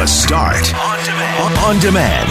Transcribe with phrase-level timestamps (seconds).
[0.00, 0.74] The Start.
[0.74, 1.58] On demand.
[1.58, 2.28] On demand.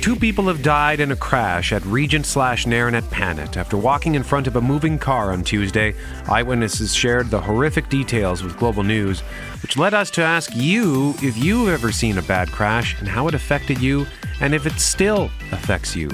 [0.00, 4.14] Two people have died in a crash at Regent slash Nairn at Panet after walking
[4.14, 5.92] in front of a moving car on Tuesday.
[6.28, 9.22] Eyewitnesses shared the horrific details with Global News,
[9.60, 13.26] which led us to ask you if you've ever seen a bad crash and how
[13.26, 14.06] it affected you,
[14.40, 16.08] and if it still affects you.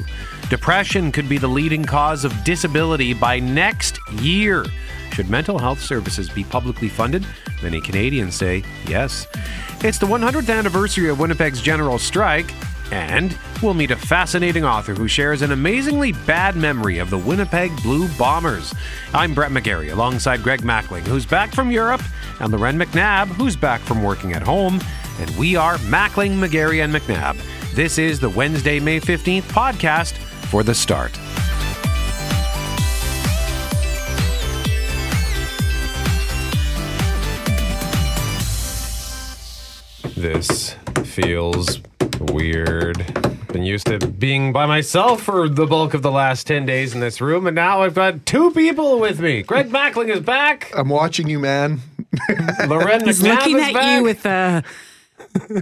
[0.49, 4.65] Depression could be the leading cause of disability by next year.
[5.15, 7.25] Should mental health services be publicly funded?
[7.63, 9.29] Many Canadians say yes.
[9.85, 12.53] It's the 100th anniversary of Winnipeg's general strike.
[12.91, 17.71] And we'll meet a fascinating author who shares an amazingly bad memory of the Winnipeg
[17.85, 18.75] Blue Bombers.
[19.13, 22.03] I'm Brett McGarry alongside Greg Mackling, who's back from Europe,
[22.41, 24.81] and Loren McNabb, who's back from working at home.
[25.21, 27.41] And we are Mackling, McGarry, and McNabb.
[27.73, 30.17] This is the Wednesday, May 15th podcast
[30.49, 31.17] for The Start.
[40.25, 41.81] This feels
[42.19, 42.97] weird.
[43.49, 47.01] Been used to being by myself for the bulk of the last 10 days in
[47.01, 49.43] this room, and now I've got two people with me.
[49.43, 50.73] Greg Mackling is back.
[50.75, 51.81] I'm watching you, man.
[52.67, 53.99] Loren He's McNabb looking is at back.
[53.99, 54.65] you with a.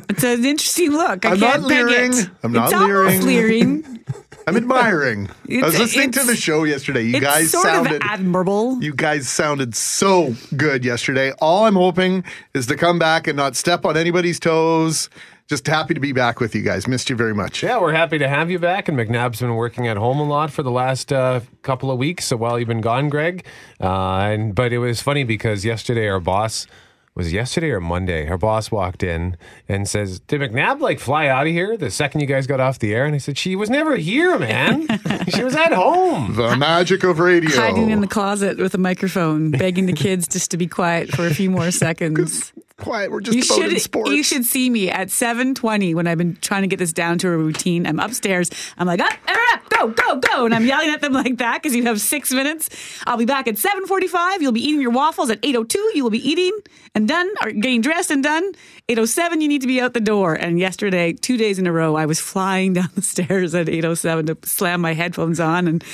[0.08, 1.26] It's an interesting look.
[1.26, 2.12] I I'm can't not leering.
[2.14, 2.30] it.
[2.44, 4.04] I'm not it's almost leering.
[4.46, 4.56] leering.
[4.56, 5.30] I'm admiring.
[5.62, 7.02] I was listening to the show yesterday.
[7.02, 8.82] You it's guys sort sounded of admirable.
[8.82, 11.32] you guys sounded so good yesterday.
[11.40, 15.08] All I'm hoping is to come back and not step on anybody's toes.
[15.48, 16.88] Just happy to be back with you guys.
[16.88, 17.62] Missed you very much.
[17.62, 18.88] Yeah, we're happy to have you back.
[18.88, 22.26] And McNabb's been working at home a lot for the last uh, couple of weeks.
[22.26, 23.44] So while you've been gone, Greg,
[23.80, 26.66] uh, and but it was funny because yesterday our boss
[27.14, 28.24] was yesterday or Monday.
[28.24, 29.36] Her boss walked in
[29.68, 32.78] and says, "Did McNabb like fly out of here the second you guys got off
[32.78, 34.86] the air?" And I said, "She was never here, man.
[35.28, 37.54] she was at home." The magic of radio.
[37.54, 41.26] Hiding in the closet with a microphone, begging the kids just to be quiet for
[41.26, 42.52] a few more seconds.
[42.78, 43.10] Quiet.
[43.10, 44.10] We're just You about in should sports.
[44.10, 47.28] you should see me at 7:20 when I've been trying to get this down to
[47.28, 47.86] a routine.
[47.86, 48.50] I'm upstairs.
[48.78, 51.62] I'm like, ah, up, up, go, go, go, and I'm yelling at them like that
[51.62, 52.68] because you have six minutes.
[53.06, 54.40] I'll be back at 7:45.
[54.42, 55.78] You'll be eating your waffles at 8:02.
[55.94, 56.52] You will be eating
[56.94, 58.52] and done, or getting dressed and done.
[58.88, 59.40] 8:07.
[59.40, 60.34] You need to be out the door.
[60.34, 64.26] And yesterday, two days in a row, I was flying down the stairs at 8:07
[64.26, 65.84] to slam my headphones on, and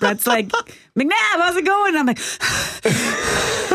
[0.00, 0.48] Brett's like,
[0.98, 1.96] McNabb, how's it going?
[1.96, 2.18] And I'm like,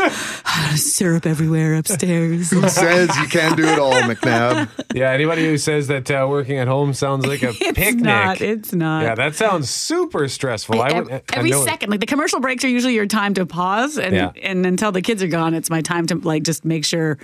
[0.76, 2.50] syrup everywhere upstairs.
[2.50, 4.68] Who says you can't do it all, McNabb?
[4.94, 8.04] Yeah, anybody who says that uh, working at home sounds like a It's picnic.
[8.04, 8.40] not.
[8.40, 9.02] It's not.
[9.04, 10.80] yeah, that sounds super stressful.
[10.82, 13.34] I Ev- would, I every know- second, like the commercial breaks are usually your time
[13.34, 14.32] to pause, and Yeah.
[14.42, 17.18] and until the kids are gone, it's my time to like just make sure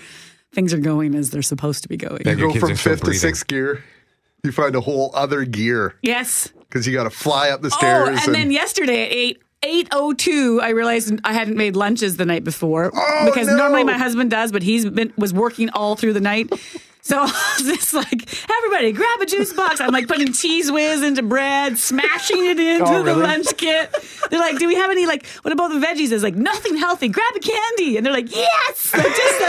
[0.52, 2.22] things are going as they're supposed to be going.
[2.24, 2.32] Yeah.
[2.32, 3.84] You go from fifth to sixth gear.
[4.42, 6.48] You find a whole other gear Yes.
[6.60, 8.18] because you got to fly up the oh, stairs.
[8.22, 9.42] Oh, and, then yesterday at eight.
[9.62, 12.90] 802 I realized I hadn't made lunches the night before.
[12.94, 13.56] Oh, because no.
[13.56, 16.50] normally my husband does but he's been was working all through the night.
[17.02, 19.80] So I was just like everybody grab a juice box.
[19.80, 23.94] I'm like putting cheese whiz into bread smashing it into Oh, the lunch kit.
[24.30, 26.10] They're like do we have any like what about the veggies?
[26.12, 27.08] It's like nothing healthy.
[27.08, 27.96] Grab a candy.
[27.98, 28.92] And they're like yes.
[28.94, 29.40] I'm just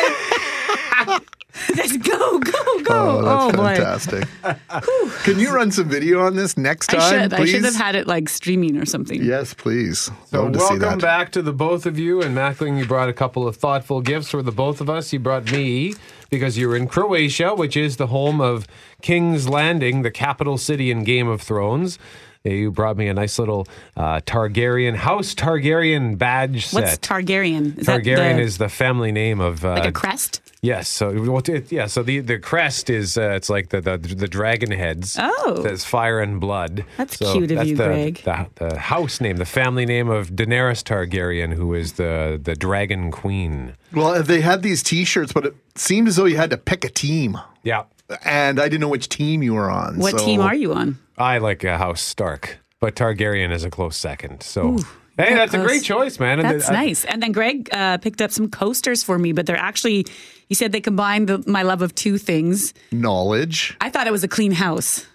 [1.08, 1.22] like
[1.76, 4.28] just go go go Oh, that's boy fantastic.
[5.24, 7.42] Can you run some video on this next time, I should please?
[7.42, 10.10] I should have had it like streaming or something Yes, please.
[10.28, 11.02] So Love to see welcome that.
[11.02, 12.22] back to the both of you.
[12.22, 15.12] And Mackling, you brought a couple of thoughtful gifts for the both of us.
[15.14, 15.94] You brought me
[16.30, 18.68] because you're in Croatia, which is the home of
[19.02, 22.00] King's Landing, the capital city in Game of Thrones.
[22.44, 26.82] You brought me a nice little uh, Targaryen House Targaryen badge set.
[26.82, 30.42] what's Targaryen is that Targaryen the- is the family name of uh, like a crest
[30.64, 30.88] Yes.
[30.90, 31.88] So well, it, yeah.
[31.88, 35.18] So the, the crest is uh, it's like the, the the dragon heads.
[35.20, 35.60] Oh.
[35.64, 36.86] There's fire and blood.
[36.98, 38.22] That's so cute of that's you, the, Greg.
[38.24, 43.10] The, the house name, the family name of Daenerys Targaryen, who is the the dragon
[43.10, 43.76] queen.
[43.92, 46.90] Well, they had these T-shirts, but it seemed as though you had to pick a
[46.90, 47.84] team, Yeah.
[48.24, 49.98] and I didn't know which team you were on.
[49.98, 51.00] What so- team are you on?
[51.18, 54.44] I like uh, House Stark, but Targaryen is a close second.
[54.44, 54.78] So.
[55.18, 56.40] Hey, got that's a great choice, man.
[56.40, 57.04] And That's I- nice.
[57.06, 60.06] And then Greg uh, picked up some coasters for me, but they're actually,
[60.52, 62.74] he said they combined the, my love of two things.
[62.92, 63.78] Knowledge.
[63.80, 65.06] I thought it was a clean house.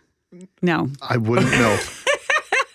[0.63, 1.79] No, I wouldn't know.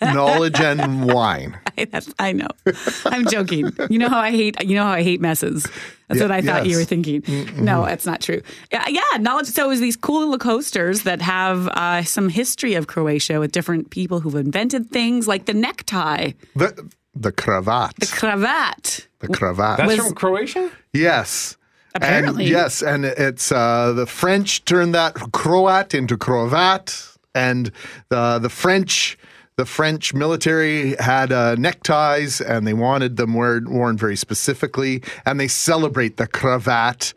[0.00, 1.58] Knowledge and wine.
[1.78, 2.46] I, that's, I know.
[3.04, 3.70] I'm joking.
[3.90, 4.62] You know how I hate.
[4.64, 5.64] You know how I hate messes.
[6.08, 7.24] That's Yeah, what I thought you were thinking.
[7.56, 8.42] No, that's not true.
[8.70, 9.46] Yeah, yeah, knowledge.
[9.46, 13.50] So it was these cool little coasters that have uh, some history of Croatia with
[13.50, 17.94] different people who've invented things, like the necktie, The the cravat.
[17.98, 19.08] the cravat.
[19.18, 19.78] The cravat.
[19.78, 20.70] That's was- from Croatia.
[20.92, 21.56] yes.
[21.94, 22.44] Apparently.
[22.44, 27.70] And yes, and it's uh, the French turned that Croat into cravat, and
[28.08, 29.18] the the French
[29.56, 35.38] the French military had uh, neckties and they wanted them wear, worn very specifically, and
[35.38, 37.12] they celebrate the cravat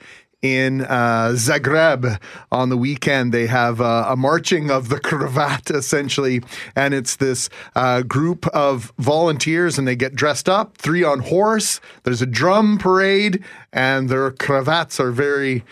[0.45, 2.19] in uh, Zagreb
[2.51, 3.33] on the weekend.
[3.33, 6.41] They have uh, a marching of the cravat, essentially,
[6.75, 11.81] and it's this uh, group of volunteers, and they get dressed up, three on horse.
[12.03, 13.43] There's a drum parade,
[13.73, 15.63] and their cravats are very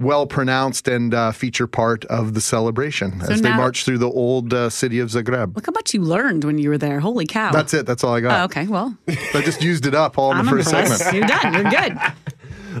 [0.00, 4.08] well pronounced and uh, feature part of the celebration So as they march through the
[4.08, 5.56] old uh, city of Zagreb.
[5.56, 7.00] Look how much you learned when you were there.
[7.00, 7.50] Holy cow.
[7.50, 7.84] That's it.
[7.84, 8.44] That's all I Oh, got.
[8.50, 8.66] okay.
[8.68, 10.98] Well, I just used it up all in I'm the first impressed.
[10.98, 11.16] segment.
[11.16, 11.52] You're done.
[11.54, 11.98] You're good.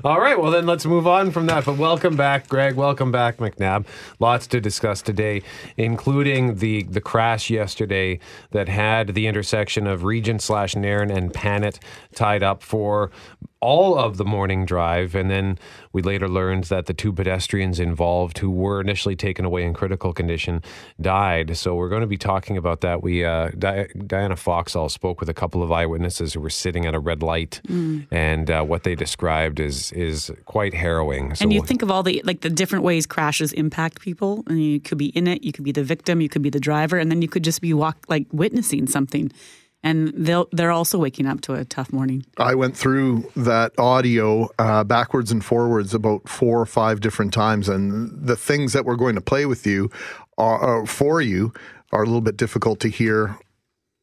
[0.04, 1.64] All right, well then let's move on from that.
[1.64, 2.74] But welcome back, Greg.
[2.74, 3.86] Welcome back, McNabb.
[4.18, 5.42] Lots to discuss today,
[5.76, 8.18] including the the crash yesterday
[8.50, 11.80] that had the intersection of Regent slash Nairn and Panet
[12.14, 13.10] tied up for
[13.60, 15.58] all of the morning drive, and then
[15.92, 20.12] we later learned that the two pedestrians involved, who were initially taken away in critical
[20.12, 20.62] condition,
[21.00, 21.56] died.
[21.56, 23.02] So we're going to be talking about that.
[23.02, 26.94] We uh, Di- Diana Foxall spoke with a couple of eyewitnesses who were sitting at
[26.94, 27.60] a red light,
[28.10, 31.34] and uh, what they described is is quite harrowing.
[31.34, 34.62] So And you think of all the like the different ways crashes impact people, and
[34.62, 36.96] you could be in it, you could be the victim, you could be the driver,
[36.96, 39.32] and then you could just be walk like witnessing something,
[39.82, 42.24] and they'll they're also waking up to a tough morning.
[42.36, 47.68] I went through that audio uh, backwards and forwards about four or five different times,
[47.68, 49.90] and the things that we're going to play with you
[50.36, 51.52] are, are for you
[51.92, 53.38] are a little bit difficult to hear.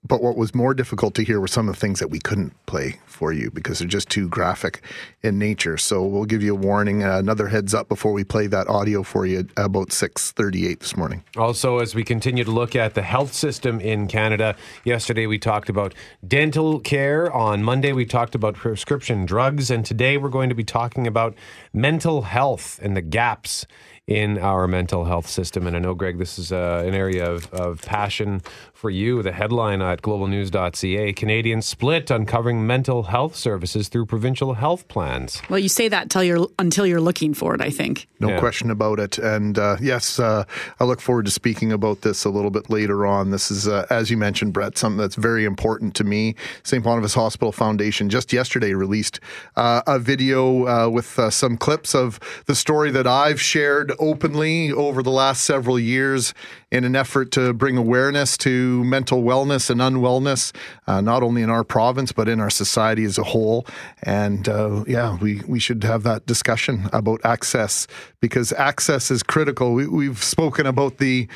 [0.07, 2.53] But what was more difficult to hear were some of the things that we couldn't
[2.67, 4.81] play for you because they're just too graphic
[5.23, 5.77] in nature.
[5.77, 9.01] So we'll give you a warning, uh, another heads up before we play that audio
[9.01, 11.23] for you about six thirty-eight this morning.
[11.37, 15.69] Also, as we continue to look at the health system in Canada, yesterday we talked
[15.69, 15.95] about
[16.27, 17.31] dental care.
[17.33, 19.71] On Monday, we talked about prescription drugs.
[19.71, 21.35] And today, we're going to be talking about
[21.73, 23.65] mental health and the gaps
[24.07, 25.65] in our mental health system.
[25.65, 28.41] And I know, Greg, this is uh, an area of, of passion
[28.73, 29.23] for you.
[29.23, 35.41] The headline at globalnews.ca Canadians split uncovering mental health services through provincial health plans.
[35.49, 37.61] Well, you say that till you're until you're looking for it.
[37.61, 38.07] I think.
[38.19, 38.39] No Yeah.
[38.39, 39.17] question about it.
[39.17, 40.43] And uh, yes, uh,
[40.79, 43.31] I look forward to speaking about this a little bit later on.
[43.31, 46.35] This is, uh, as you mentioned, Brett, something that's very important to me.
[46.63, 46.83] St.
[46.83, 49.19] Boniface Hospital Foundation just yesterday released
[49.55, 54.71] uh, a video uh, with uh, some clips of the story that I've shared openly
[54.71, 56.33] over the last several years
[56.71, 60.55] in an effort to bring awareness to mental wellness and unwellness,
[60.87, 63.65] uh, not only in our province, but in our society as a whole.
[64.03, 67.87] And uh, yeah, we, we should have that discussion about access
[68.19, 69.73] because access is critical.
[69.73, 71.27] We, we've spoken about the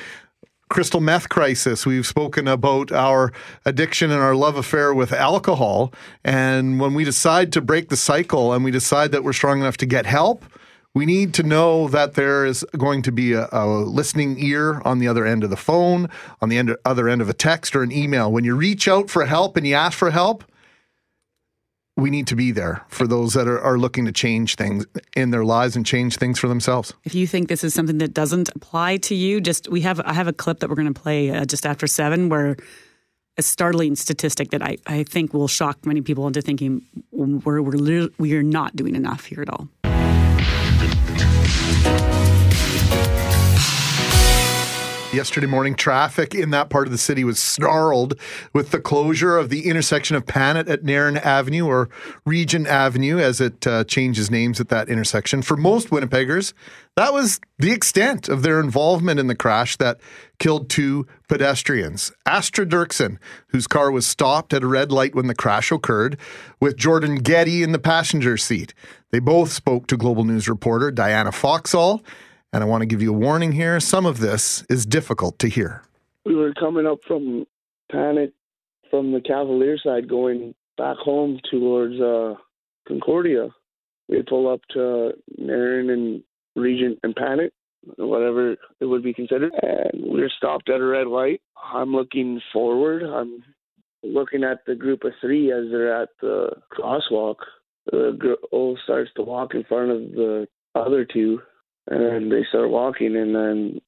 [0.70, 1.86] crystal meth crisis.
[1.86, 3.34] We've spoken about our
[3.66, 5.92] addiction and our love affair with alcohol.
[6.24, 9.78] And when we decide to break the cycle and we decide that we're strong enough
[9.78, 10.46] to get help,
[10.96, 15.00] we need to know that there is going to be a, a listening ear on
[15.00, 16.10] the other end of the phone,
[16.42, 18.32] on the end, other end of a text or an email.
[18.32, 20.44] When you reach out for help and you ask for help,
[21.96, 25.32] we need to be there for those that are, are looking to change things in
[25.32, 26.94] their lives and change things for themselves.
[27.04, 30.14] If you think this is something that doesn't apply to you, just we have I
[30.14, 32.56] have a clip that we're going to play uh, just after seven where
[33.38, 38.10] a startling statistic that I, I think will shock many people into thinking we're we're
[38.18, 39.68] we are not doing enough here at all.
[45.12, 48.18] Yesterday morning, traffic in that part of the city was snarled
[48.54, 51.90] with the closure of the intersection of Panet at Nairn Avenue or
[52.26, 55.42] Regent Avenue as it uh, changes names at that intersection.
[55.42, 56.54] For most Winnipeggers,
[56.95, 60.00] that was the extent of their involvement in the crash that
[60.40, 62.12] killed two pedestrians.
[62.26, 63.18] Astra Dirksen,
[63.50, 66.18] whose car was stopped at a red light when the crash occurred,
[66.60, 68.74] with Jordan Getty in the passenger seat.
[69.12, 72.04] They both spoke to Global News reporter Diana Foxall.
[72.52, 73.80] And I want to give you a warning here.
[73.80, 75.84] Some of this is difficult to hear.
[76.26, 77.46] we were coming up from
[77.92, 78.34] Panet
[78.90, 82.36] from the Cavalier side going back home towards uh,
[82.88, 83.50] Concordia.
[84.08, 86.24] We pull up to Nairn and
[86.56, 87.54] Regent and Panet,
[87.98, 89.54] whatever it would be considered.
[89.62, 91.42] And we're stopped at a red light.
[91.74, 93.04] I'm looking forward.
[93.04, 93.44] I'm
[94.04, 97.36] looking at the group of three as they're at the crosswalk.
[97.92, 101.42] The girl starts to walk in front of the other two,
[101.88, 103.81] and they start walking, and then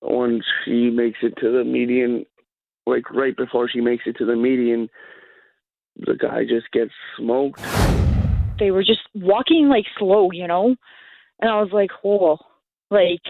[0.00, 2.24] once she makes it to the median,
[2.86, 4.88] like right before she makes it to the median,
[5.96, 7.60] the guy just gets smoked.
[8.58, 10.76] they were just walking like slow, you know?
[11.40, 12.38] And I was like, whoa,
[12.92, 13.22] like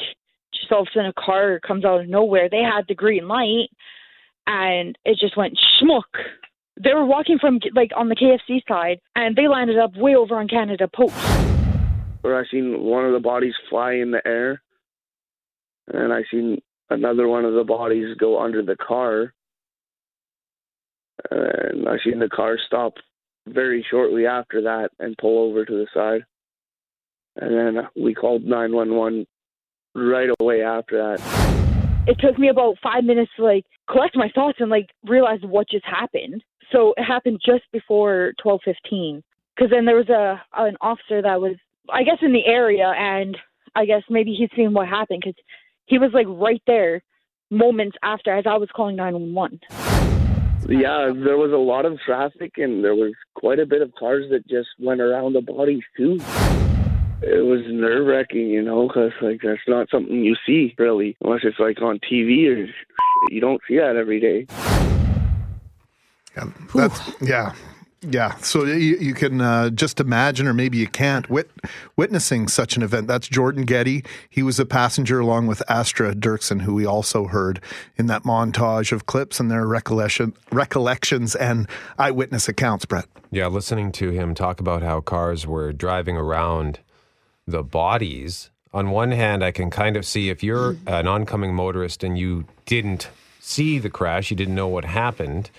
[0.52, 2.48] just all of a sudden a car comes out of nowhere.
[2.50, 3.68] They had the green light
[4.46, 6.02] and it just went schmuck.
[6.82, 10.36] They were walking from like on the KFC side and they landed up way over
[10.36, 11.14] on Canada Post.
[12.22, 14.62] Where I seen one of the bodies fly in the air,
[15.92, 19.34] and I seen another one of the bodies go under the car.
[21.30, 22.94] and I seen the car stop
[23.48, 26.24] very shortly after that and pull over to the side.
[27.36, 29.26] And then we called 911
[29.94, 32.04] right away after that.
[32.06, 35.68] It took me about five minutes to like collect my thoughts and like realize what
[35.68, 36.42] just happened.
[36.72, 39.22] So it happened just before 12:15.
[39.54, 41.56] Because then there was a an officer that was,
[41.90, 43.36] I guess, in the area, and
[43.74, 45.40] I guess maybe he'd seen what happened because
[45.86, 47.02] he was like right there
[47.50, 49.60] moments after as I was calling 911.
[50.68, 54.26] Yeah, there was a lot of traffic and there was quite a bit of cars
[54.30, 56.18] that just went around the bodies too.
[57.24, 61.42] It was nerve wracking, you know, because like that's not something you see really, unless
[61.44, 62.68] it's like on TV or
[63.30, 64.46] you don't see that every day.
[66.36, 67.54] Yeah, that's, yeah,
[68.00, 68.34] yeah.
[68.36, 71.50] So you, you can uh, just imagine, or maybe you can't, wit-
[71.94, 73.06] witnessing such an event.
[73.06, 74.04] That's Jordan Getty.
[74.28, 77.60] He was a passenger along with Astra Dirksen, who we also heard
[77.96, 83.06] in that montage of clips and their recollection, recollections and eyewitness accounts, Brett.
[83.30, 86.80] Yeah, listening to him talk about how cars were driving around
[87.46, 88.50] the bodies.
[88.72, 90.88] On one hand, I can kind of see if you're mm-hmm.
[90.88, 93.08] an oncoming motorist and you didn't
[93.40, 95.50] see the crash, you didn't know what happened,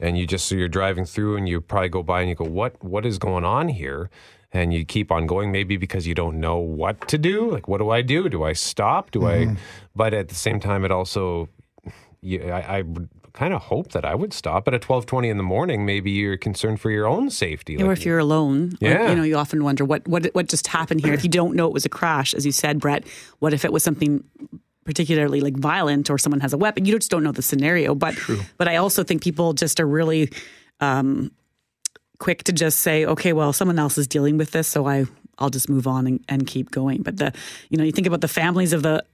[0.00, 2.44] and you just so you're driving through and you probably go by and you go,
[2.44, 2.82] "What?
[2.82, 4.10] What is going on here?"
[4.52, 7.50] And you keep on going, maybe because you don't know what to do.
[7.50, 8.28] Like, what do I do?
[8.28, 9.10] Do I stop?
[9.10, 9.38] Do I?
[9.44, 9.54] Mm-hmm.
[9.94, 11.48] But at the same time, it also,
[12.22, 14.64] you, I, I would kind of hope that I would stop.
[14.64, 17.76] But at twelve twenty in the morning, maybe you're concerned for your own safety.
[17.76, 19.10] or Like, if you're alone, like, Yeah.
[19.10, 21.14] you know, you often wonder what what what just happened here.
[21.14, 23.06] If you don't know it was a crash, as you said, Brett,
[23.38, 24.24] what if it was something
[24.84, 26.84] particularly like violent or someone has a weapon?
[26.86, 27.94] You just don't know the scenario.
[27.94, 28.14] But
[28.58, 30.30] but I also think people just are really
[30.80, 31.30] um,
[32.18, 35.04] quick to just say, okay, well, someone else is dealing with this, so I
[35.38, 37.02] I'll just move on and, and keep going.
[37.02, 37.32] But the
[37.68, 39.04] you know, you think about the families of the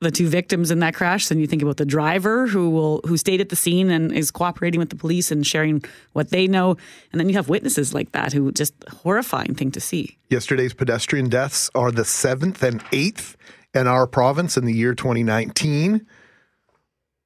[0.00, 3.16] the two victims in that crash, then you think about the driver who will who
[3.16, 6.76] stayed at the scene and is cooperating with the police and sharing what they know,
[7.12, 10.16] and then you have witnesses like that who just horrifying thing to see.
[10.30, 13.36] Yesterday's pedestrian deaths are the seventh and eighth
[13.74, 16.06] in our province in the year 2019.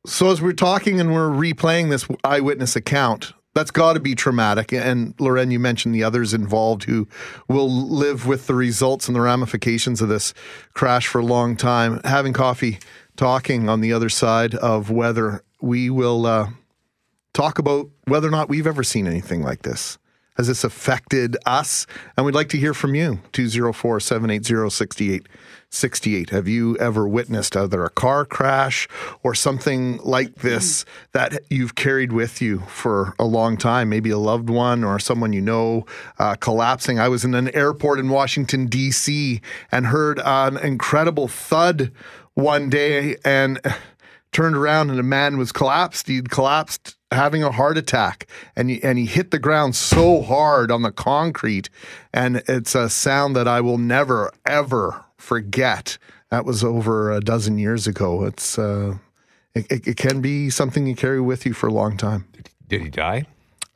[0.06, 4.72] So, as we're talking and we're replaying this eyewitness account, that's got to be traumatic.
[4.72, 7.08] And Loren, you mentioned the others involved who
[7.48, 10.34] will live with the results and the ramifications of this
[10.74, 12.00] crash for a long time.
[12.04, 12.78] Having coffee,
[13.16, 16.48] talking on the other side of whether we will uh,
[17.32, 19.98] talk about whether or not we've ever seen anything like this.
[20.36, 21.86] Has this affected us?
[22.16, 23.20] And we'd like to hear from you.
[23.32, 25.20] 204 780
[25.74, 26.30] 6868.
[26.30, 28.88] Have you ever witnessed either a car crash
[29.22, 33.88] or something like this that you've carried with you for a long time?
[33.88, 35.84] Maybe a loved one or someone you know
[36.18, 36.98] uh, collapsing.
[36.98, 39.40] I was in an airport in Washington, D.C.,
[39.72, 41.90] and heard an incredible thud
[42.34, 43.60] one day and
[44.32, 46.08] turned around and a man was collapsed.
[46.08, 48.26] He'd collapsed having a heart attack
[48.56, 51.70] and he, and he hit the ground so hard on the concrete
[52.12, 55.98] and it's a sound that I will never ever forget.
[56.30, 58.24] That was over a dozen years ago.
[58.24, 58.98] It's uh,
[59.54, 62.26] it, it, it can be something you carry with you for a long time.
[62.68, 63.26] did he die?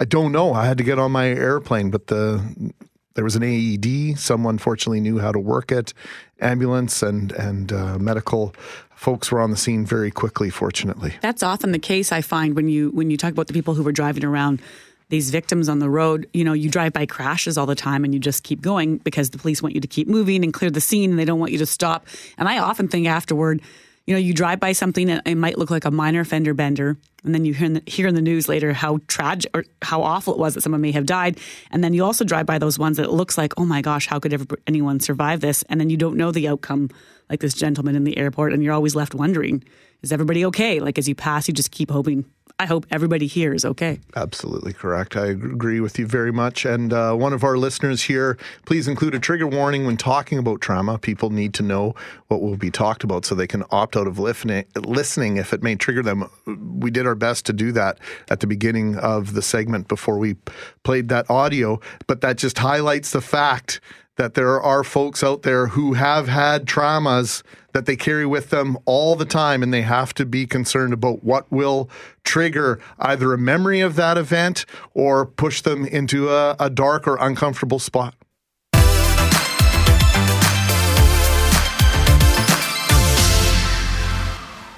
[0.00, 0.52] I don't know.
[0.52, 2.73] I had to get on my airplane, but the
[3.14, 4.19] there was an AED.
[4.19, 5.93] Someone fortunately knew how to work it.
[6.40, 8.55] Ambulance and and uh, medical
[8.95, 10.50] folks were on the scene very quickly.
[10.50, 13.75] Fortunately, That's often the case I find when you when you talk about the people
[13.75, 14.61] who were driving around
[15.09, 18.12] these victims on the road, you know, you drive by crashes all the time and
[18.12, 20.81] you just keep going because the police want you to keep moving and clear the
[20.81, 22.07] scene and they don't want you to stop.
[22.37, 23.62] And I often think afterward,
[24.07, 26.97] you know, you drive by something and it might look like a minor fender bender,
[27.25, 30.03] and then you hear in the, hear in the news later how tragic or how
[30.03, 31.38] awful it was that someone may have died,
[31.71, 34.07] and then you also drive by those ones that it looks like, oh my gosh,
[34.07, 35.62] how could ever anyone survive this?
[35.65, 36.88] And then you don't know the outcome,
[37.29, 39.62] like this gentleman in the airport, and you're always left wondering,
[40.00, 40.81] is everybody okay?
[40.81, 42.25] Like as you pass, you just keep hoping.
[42.61, 44.00] I hope everybody here is okay.
[44.17, 45.17] Absolutely correct.
[45.17, 46.65] I agree with you very much.
[46.65, 48.37] And uh, one of our listeners here,
[48.67, 50.99] please include a trigger warning when talking about trauma.
[50.99, 51.95] People need to know
[52.27, 55.62] what will be talked about so they can opt out of listening, listening if it
[55.62, 56.29] may trigger them.
[56.47, 60.35] We did our best to do that at the beginning of the segment before we
[60.83, 63.81] played that audio, but that just highlights the fact
[64.18, 68.76] that there are folks out there who have had traumas that they carry with them
[68.84, 71.88] all the time and they have to be concerned about what will
[72.25, 77.16] trigger either a memory of that event or push them into a, a dark or
[77.20, 78.14] uncomfortable spot.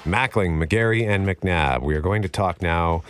[0.05, 1.81] Mackling, McGarry, and McNabb.
[1.81, 3.01] We are going to talk now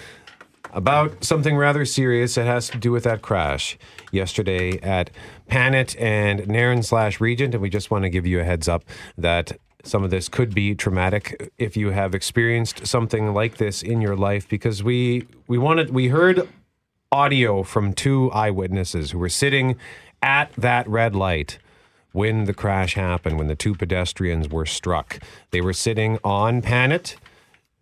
[0.74, 2.36] about something rather serious.
[2.36, 3.78] that has to do with that crash
[4.12, 5.10] yesterday at
[5.52, 8.86] Panet and Nairn slash Regent, and we just want to give you a heads up
[9.18, 14.00] that some of this could be traumatic if you have experienced something like this in
[14.00, 16.48] your life because we we wanted we heard
[17.12, 19.76] audio from two eyewitnesses who were sitting
[20.22, 21.58] at that red light
[22.14, 25.20] when the crash happened, when the two pedestrians were struck.
[25.50, 27.18] They were sitting on Panet,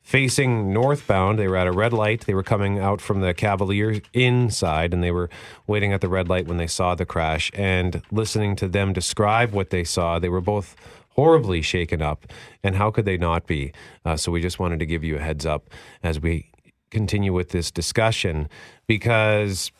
[0.10, 1.38] facing northbound.
[1.38, 2.26] They were at a red light.
[2.26, 5.30] They were coming out from the Cavalier inside, and they were
[5.68, 7.52] waiting at the red light when they saw the crash.
[7.54, 10.76] And listening to them describe what they saw, they were both
[11.10, 12.26] horribly shaken up.
[12.64, 13.72] And how could they not be?
[14.04, 15.70] Uh, so we just wanted to give you a heads up
[16.02, 16.50] as we
[16.90, 18.50] continue with this discussion
[18.88, 19.72] because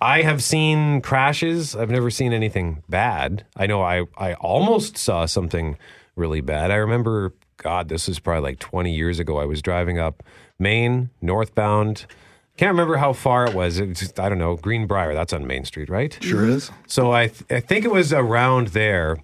[0.00, 1.74] I have seen crashes.
[1.74, 3.44] I've never seen anything bad.
[3.56, 5.76] I know I, I almost saw something
[6.14, 6.70] really bad.
[6.70, 9.38] I remember, God, this is probably like 20 years ago.
[9.38, 10.22] I was driving up
[10.58, 12.04] Main, northbound.
[12.58, 13.80] Can't remember how far it was.
[13.80, 15.14] It was just, I don't know, Greenbrier.
[15.14, 16.16] That's on Main Street, right?
[16.20, 16.70] Sure is.
[16.86, 19.16] So I, th- I think it was around there,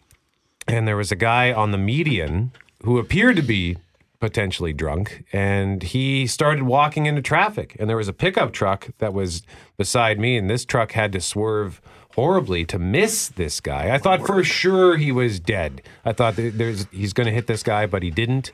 [0.67, 3.77] and there was a guy on the median who appeared to be
[4.21, 7.77] potentially drunk, and he started walking into traffic.
[7.79, 9.43] And there was a pickup truck that was
[9.77, 11.83] beside me, and this truck had to swerve
[12.15, 13.95] horribly to miss this guy.
[13.95, 15.83] I thought for sure he was dead.
[16.05, 18.53] I thought there's he's going to hit this guy, but he didn't.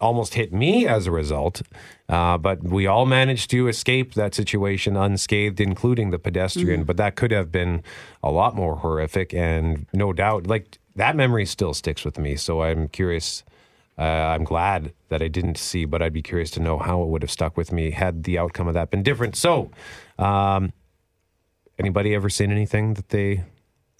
[0.00, 1.60] Almost hit me as a result,
[2.08, 6.84] uh, but we all managed to escape that situation unscathed, including the pedestrian.
[6.84, 7.82] But that could have been
[8.22, 12.36] a lot more horrific, and no doubt, like that memory still sticks with me.
[12.36, 13.42] So I'm curious.
[13.98, 17.08] Uh, I'm glad that I didn't see, but I'd be curious to know how it
[17.08, 19.34] would have stuck with me had the outcome of that been different.
[19.34, 19.72] So,
[20.20, 20.72] um,
[21.78, 23.44] anybody ever seen anything that they,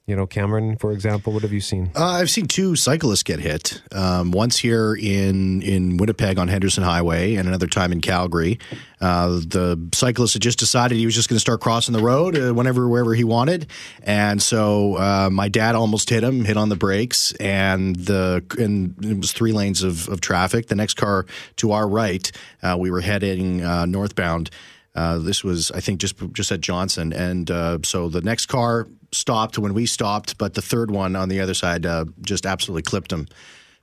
[0.07, 1.91] you know, Cameron, for example, what have you seen?
[1.95, 3.83] Uh, I've seen two cyclists get hit.
[3.93, 8.59] Um, once here in in Winnipeg on Henderson Highway, and another time in Calgary.
[9.01, 12.37] Uh, the cyclist had just decided he was just going to start crossing the road
[12.37, 13.67] uh, whenever wherever he wanted,
[14.03, 18.95] and so uh, my dad almost hit him, hit on the brakes, and the and
[19.05, 20.69] it was three lanes of, of traffic.
[20.69, 22.33] The next car to our right,
[22.63, 24.51] uh, we were heading uh, northbound.
[24.95, 28.89] Uh, this was, I think, just just at Johnson, and uh, so the next car
[29.13, 32.83] stopped when we stopped, but the third one on the other side uh, just absolutely
[32.83, 33.29] clipped him.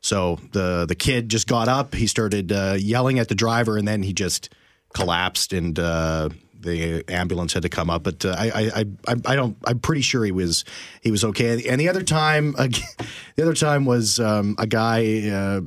[0.01, 3.87] So the the kid just got up, he started uh, yelling at the driver, and
[3.87, 4.53] then he just
[4.93, 6.29] collapsed, and uh,
[6.65, 8.03] the ambulance had to come up.
[8.03, 9.57] But uh, I, I, I, I don't.
[9.65, 10.65] I'm pretty sure he was
[11.01, 11.67] he was okay.
[11.67, 15.61] And the other time, the other time was um, a guy, uh,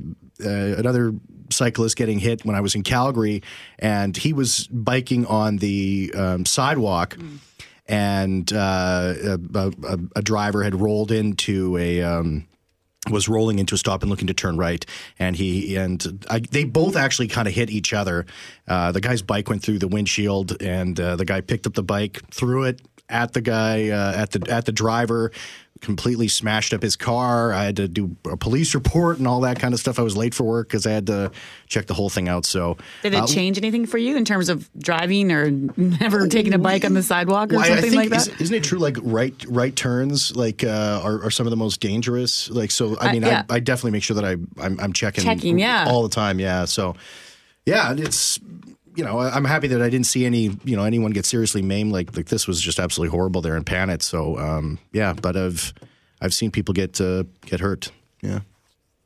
[0.45, 1.13] uh, another
[1.51, 3.43] cyclist getting hit when I was in Calgary,
[3.77, 7.17] and he was biking on the um, sidewalk.
[7.87, 9.39] And uh, a,
[9.83, 12.47] a, a driver had rolled into a um,
[13.09, 14.85] was rolling into a stop and looking to turn right,
[15.17, 18.25] and he and I, they both actually kind of hit each other.
[18.67, 21.83] Uh, the guy's bike went through the windshield, and uh, the guy picked up the
[21.83, 25.31] bike, threw it at the guy uh, at the at the driver.
[25.81, 27.53] Completely smashed up his car.
[27.53, 29.97] I had to do a police report and all that kind of stuff.
[29.97, 31.31] I was late for work because I had to
[31.67, 32.45] check the whole thing out.
[32.45, 36.53] So, Did it uh, change anything for you in terms of driving or never taking
[36.53, 38.27] a bike on the sidewalk or Well, I- I something think- like that?
[38.27, 38.77] is- Isn't it true?
[38.79, 42.49] Like right right turns, like uh, are, are some of the most dangerous.
[42.49, 43.43] Like so, I Uh, mean, yeah.
[43.49, 45.85] I, I definitely make sure that I I'm, I'm checking Checking, yeah.
[45.87, 46.41] all the time.
[46.41, 46.65] Yeah.
[46.65, 46.97] So
[47.65, 48.37] yeah, and it's
[48.99, 51.61] you know I- I'm happy that I didn't see any you know anyone get seriously
[51.61, 51.93] maimed.
[51.93, 54.03] Like like this was just absolutely horrible there in Panet.
[54.03, 55.73] So um, yeah, but I've
[56.21, 57.91] I've seen people get uh, get hurt.
[58.21, 58.41] Yeah.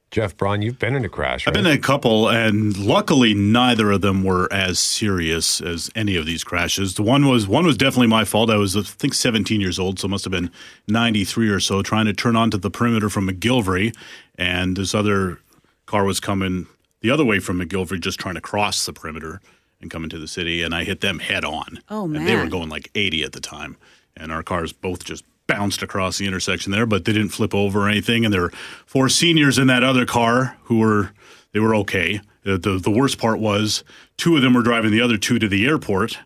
[0.10, 3.90] Jeff Braun, you've been in a crash, I've been in a couple, and luckily neither
[3.92, 6.94] of them were as serious as any of these crashes.
[6.94, 8.52] The one was one was definitely my fault.
[8.52, 10.52] I was I think 17 years old, so it must have been
[10.88, 13.96] 93 or so, trying to turn onto the perimeter from McGillivray,
[14.38, 15.40] and this other
[15.88, 16.68] car was coming
[17.02, 19.42] the other way from McGillivray, just trying to cross the perimeter
[19.84, 21.80] and coming to the city, and I hit them head on.
[21.90, 23.78] Oh, And they were going like 80 at the time,
[24.18, 27.82] and our cars both just bounced across the intersection there, but they didn't flip over
[27.86, 28.26] or anything.
[28.26, 28.54] And there were
[28.88, 31.12] four seniors in that other car who were
[31.52, 32.22] they were okay.
[32.44, 33.84] The, the the worst part was
[34.18, 36.18] two of them were driving the other two to the airport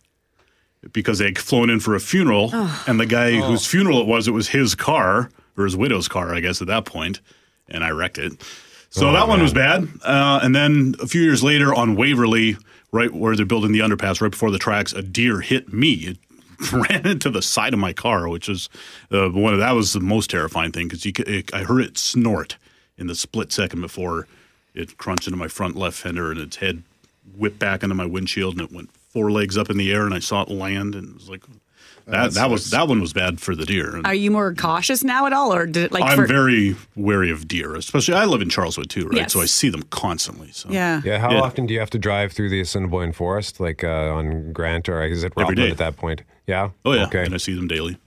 [0.93, 2.52] because they had flown in for a funeral,
[2.86, 6.34] and the guy whose funeral it was, it was his car or his widow's car,
[6.34, 7.20] I guess, at that point,
[7.67, 8.41] and I wrecked it.
[8.89, 9.88] So that one was bad.
[10.04, 12.56] Uh, and then a few years later on Waverley,
[12.91, 15.93] right where they're building the underpass, right before the tracks, a deer hit me.
[15.93, 16.17] It
[16.71, 18.69] ran into the side of my car, which was
[19.12, 22.58] uh, one of that was the most terrifying thing because I heard it snort
[22.97, 24.28] in the split second before
[24.73, 26.84] it crunched into my front left fender and its head
[27.36, 30.13] whipped back into my windshield and it went four legs up in the air and
[30.13, 31.43] I saw it land and it was like
[32.08, 32.32] that.
[32.34, 34.02] That was that one was bad for the deer.
[34.06, 36.04] Are you more cautious now at all, or did it like?
[36.04, 39.17] I'm for, very wary of deer, especially I live in Charleswood too, right?
[39.17, 39.34] Yes.
[39.34, 40.52] So I see them constantly.
[40.52, 41.02] So yeah.
[41.04, 41.41] yeah, how Yeah.
[41.41, 45.04] often do you have to drive through the Assiniboine Forest, like uh, on Grant, or
[45.04, 46.24] is it Every Rockland at that point?
[46.48, 46.70] Yeah.
[46.86, 47.24] Oh yeah, Okay.
[47.26, 47.98] and I see them daily.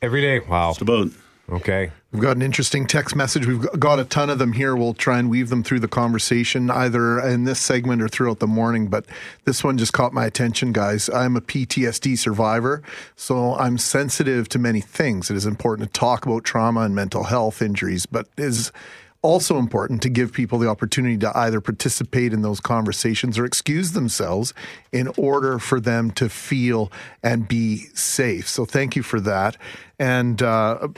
[0.00, 0.40] Every day.
[0.40, 0.70] Wow.
[0.70, 1.08] Just about.
[1.52, 1.92] Okay.
[2.12, 3.46] We've got an interesting text message.
[3.46, 4.74] We've got a ton of them here.
[4.74, 8.46] We'll try and weave them through the conversation either in this segment or throughout the
[8.46, 8.88] morning.
[8.88, 9.04] But
[9.44, 11.10] this one just caught my attention, guys.
[11.10, 12.82] I'm a PTSD survivor,
[13.16, 15.30] so I'm sensitive to many things.
[15.30, 18.72] It is important to talk about trauma and mental health injuries, but is
[19.20, 23.92] also important to give people the opportunity to either participate in those conversations or excuse
[23.92, 24.54] themselves
[24.90, 26.90] in order for them to feel
[27.22, 28.48] and be safe.
[28.48, 29.56] So thank you for that.
[29.98, 30.88] And uh,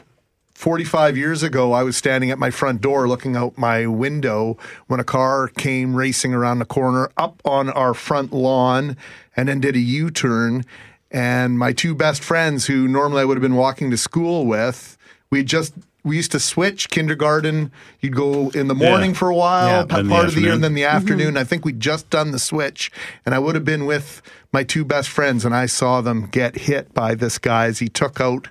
[0.54, 5.00] 45 years ago, I was standing at my front door looking out my window when
[5.00, 8.96] a car came racing around the corner up on our front lawn
[9.36, 10.64] and then did a U turn.
[11.10, 14.96] And my two best friends, who normally I would have been walking to school with,
[15.30, 17.72] we just we used to switch kindergarten.
[18.00, 19.16] You'd go in the morning Yeah.
[19.16, 20.96] for a while, Yeah, pa- then the part of the year, and then the mm-hmm.
[20.96, 21.36] afternoon.
[21.36, 22.92] I think we'd just done the switch,
[23.24, 24.20] and I would have been with
[24.52, 27.88] my two best friends, and I saw them get hit by this guy as he
[27.88, 28.48] took out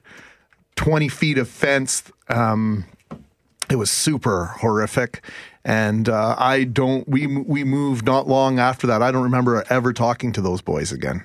[0.76, 2.04] 20 feet of fence.
[2.30, 2.86] Um,
[3.70, 5.24] it was super horrific.
[5.66, 7.08] And uh, I don't.
[7.08, 9.02] We we moved not long after that.
[9.02, 11.24] I don't remember ever talking to those boys again.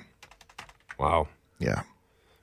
[0.97, 1.27] Wow.
[1.59, 1.83] Yeah.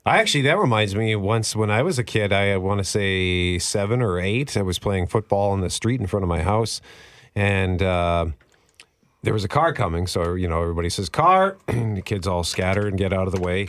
[0.05, 3.59] I actually, that reminds me once when I was a kid, I want to say
[3.59, 6.79] seven or eight, I was playing football in the street in front of my house.
[7.35, 8.27] And uh,
[9.23, 10.07] there was a car coming.
[10.07, 11.57] So, you know, everybody says, car.
[11.67, 13.67] And the kids all scatter and get out of the way.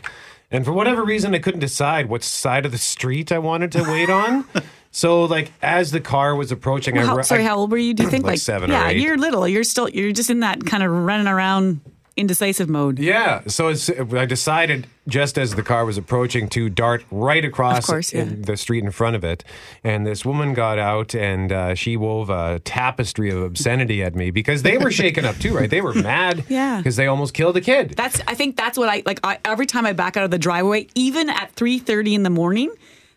[0.50, 3.82] And for whatever reason, I couldn't decide what side of the street I wanted to
[3.82, 4.46] wait on.
[4.90, 7.76] so, like, as the car was approaching, I, How, ru- sorry, I- how old were
[7.78, 7.92] you?
[7.94, 9.00] Do you think Like seven or Yeah, eight.
[9.02, 9.46] you're little.
[9.46, 9.88] You're still.
[9.90, 11.80] You're just in that kind of running around
[12.16, 12.98] indecisive mode.
[12.98, 13.42] Yeah.
[13.46, 18.12] So it's, I decided just as the car was approaching to dart right across course,
[18.12, 18.24] yeah.
[18.24, 19.42] the street in front of it.
[19.82, 24.30] And this woman got out and uh, she wove a tapestry of obscenity at me
[24.30, 25.68] because they were shaken up too, right?
[25.70, 26.76] They were mad Yeah.
[26.76, 27.94] because they almost killed a kid.
[27.96, 28.20] That's.
[28.28, 29.20] I think that's what I like.
[29.24, 32.30] I, every time I back out of the driveway, even at three thirty in the
[32.30, 32.70] morning.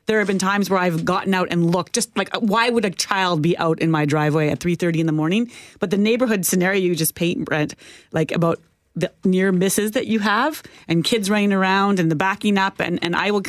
[0.08, 2.90] There have been times where I've gotten out and looked, just like why would a
[2.90, 5.50] child be out in my driveway at three thirty in the morning?
[5.80, 7.76] But the neighborhood scenario you just paint, Brent,
[8.12, 8.60] like about
[8.96, 13.02] the near misses that you have and kids running around and the backing up and,
[13.02, 13.42] and I will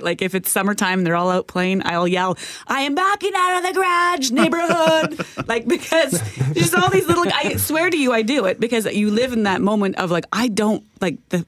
[0.00, 3.58] like if it's summertime and they're all out playing I'll yell I am backing out
[3.58, 6.20] of the garage neighborhood like because
[6.52, 9.44] there's all these little I swear to you I do it because you live in
[9.44, 11.46] that moment of like I don't like the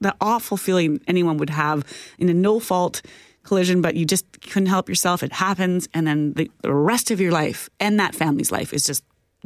[0.00, 1.84] the awful feeling anyone would have
[2.18, 3.02] in a no fault
[3.42, 5.22] collision, but you just couldn't help yourself.
[5.22, 8.84] It happens, and then the, the rest of your life and that family's life is
[8.84, 9.04] just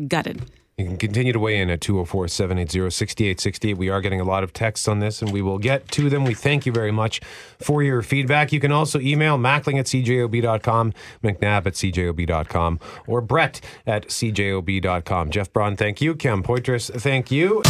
[0.08, 0.42] gutted.
[0.76, 3.78] You can continue to weigh in at 204 780 6868.
[3.78, 6.24] We are getting a lot of texts on this, and we will get to them.
[6.24, 7.20] We thank you very much
[7.60, 8.52] for your feedback.
[8.52, 15.30] You can also email mackling at cjob.com, mcnabb at cjob.com, or brett at cjob.com.
[15.30, 16.16] Jeff Braun, thank you.
[16.16, 17.62] Cam Poitras, thank you.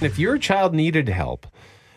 [0.00, 1.48] If your child needed help,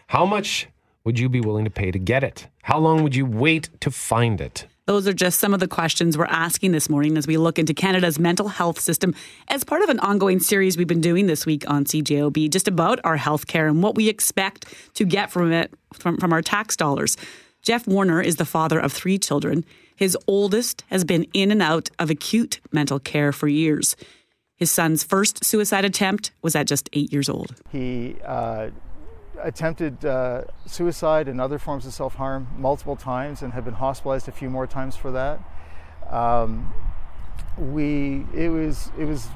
[0.08, 0.68] how much
[1.04, 2.48] would you be willing to pay to get it?
[2.64, 4.66] How long would you wait to find it?
[4.90, 7.76] Those are just some of the questions we're asking this morning as we look into
[7.76, 9.14] Canada's mental health system
[9.48, 13.00] as part of an ongoing series we've been doing this week on CJOB, just about
[13.04, 16.76] our health care and what we expect to get from it from, from our tax
[16.76, 17.18] dollars.
[17.62, 19.64] Jeff Warner is the father of three children.
[19.96, 23.96] His oldest has been in and out of acute mental care for years.
[24.56, 27.54] His son's first suicide attempt was at just eight years old.
[27.72, 28.72] He uh,
[29.42, 34.28] attempted uh, suicide and other forms of self harm multiple times and had been hospitalized
[34.28, 35.40] a few more times for that.
[36.10, 36.74] Um,
[37.58, 39.28] we it was it was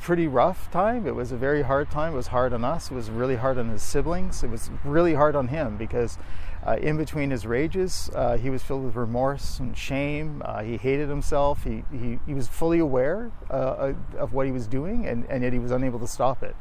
[0.00, 1.06] pretty rough time.
[1.06, 2.12] It was a very hard time.
[2.12, 2.90] It was hard on us.
[2.90, 4.42] It was really hard on his siblings.
[4.42, 6.18] It was really hard on him because
[6.66, 10.42] uh, in between his rages, uh, he was filled with remorse and shame.
[10.44, 11.64] Uh, he hated himself.
[11.64, 15.54] He, he, he was fully aware uh, of what he was doing, and, and yet
[15.54, 16.54] he was unable to stop it.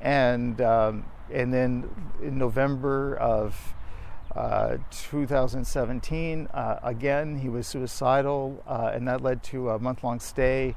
[0.00, 1.88] And um, and then
[2.22, 3.74] in November of
[4.34, 10.74] uh, 2017, uh, again he was suicidal, uh, and that led to a month-long stay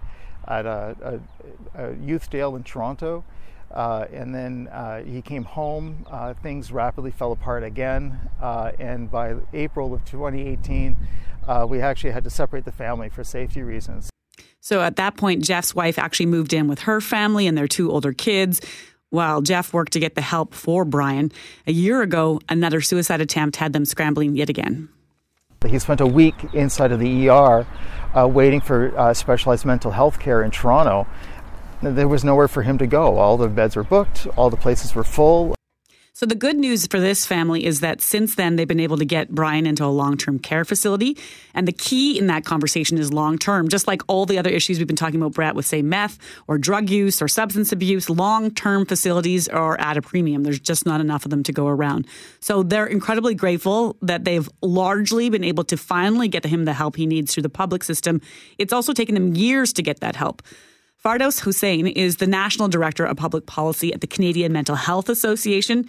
[0.48, 1.22] at a,
[1.76, 3.24] a, a youth jail in Toronto.
[3.72, 6.06] Uh, and then uh, he came home.
[6.10, 8.20] Uh, things rapidly fell apart again.
[8.40, 10.96] And by April of 2018,
[11.48, 14.10] uh, we actually had to separate the family for safety reasons.
[14.60, 17.92] So at that point, Jeff's wife actually moved in with her family and their two
[17.92, 18.62] older kids,
[19.14, 21.32] while Jeff worked to get the help for Brian.
[21.68, 24.90] A year ago, another suicide attempt had them scrambling yet again.
[25.68, 27.68] He spent a week inside of the ER
[28.16, 31.08] uh, waiting for uh, specialized mental health care in Toronto.
[31.84, 33.20] There was nowhere for him to go.
[33.20, 35.56] All the beds were booked, all the places were full.
[36.16, 39.06] So the good news for this family is that since then they've been able to
[39.06, 41.18] get Brian into a long-term care facility,
[41.56, 43.68] and the key in that conversation is long-term.
[43.68, 46.60] Just like all the other issues we've been talking about, Brett, with say meth or
[46.60, 50.44] drug use or substance abuse, long-term facilities are at a premium.
[50.44, 52.06] There's just not enough of them to go around.
[52.42, 56.96] So they're incredibly grateful that they've largely been able to finally get him the help
[56.96, 58.22] he needs through the public system.
[58.60, 60.44] It's also taken them years to get that help.
[61.04, 65.86] Fardous Hosseiny is the National Director of Public Policy at the Canadian Mental Health Association.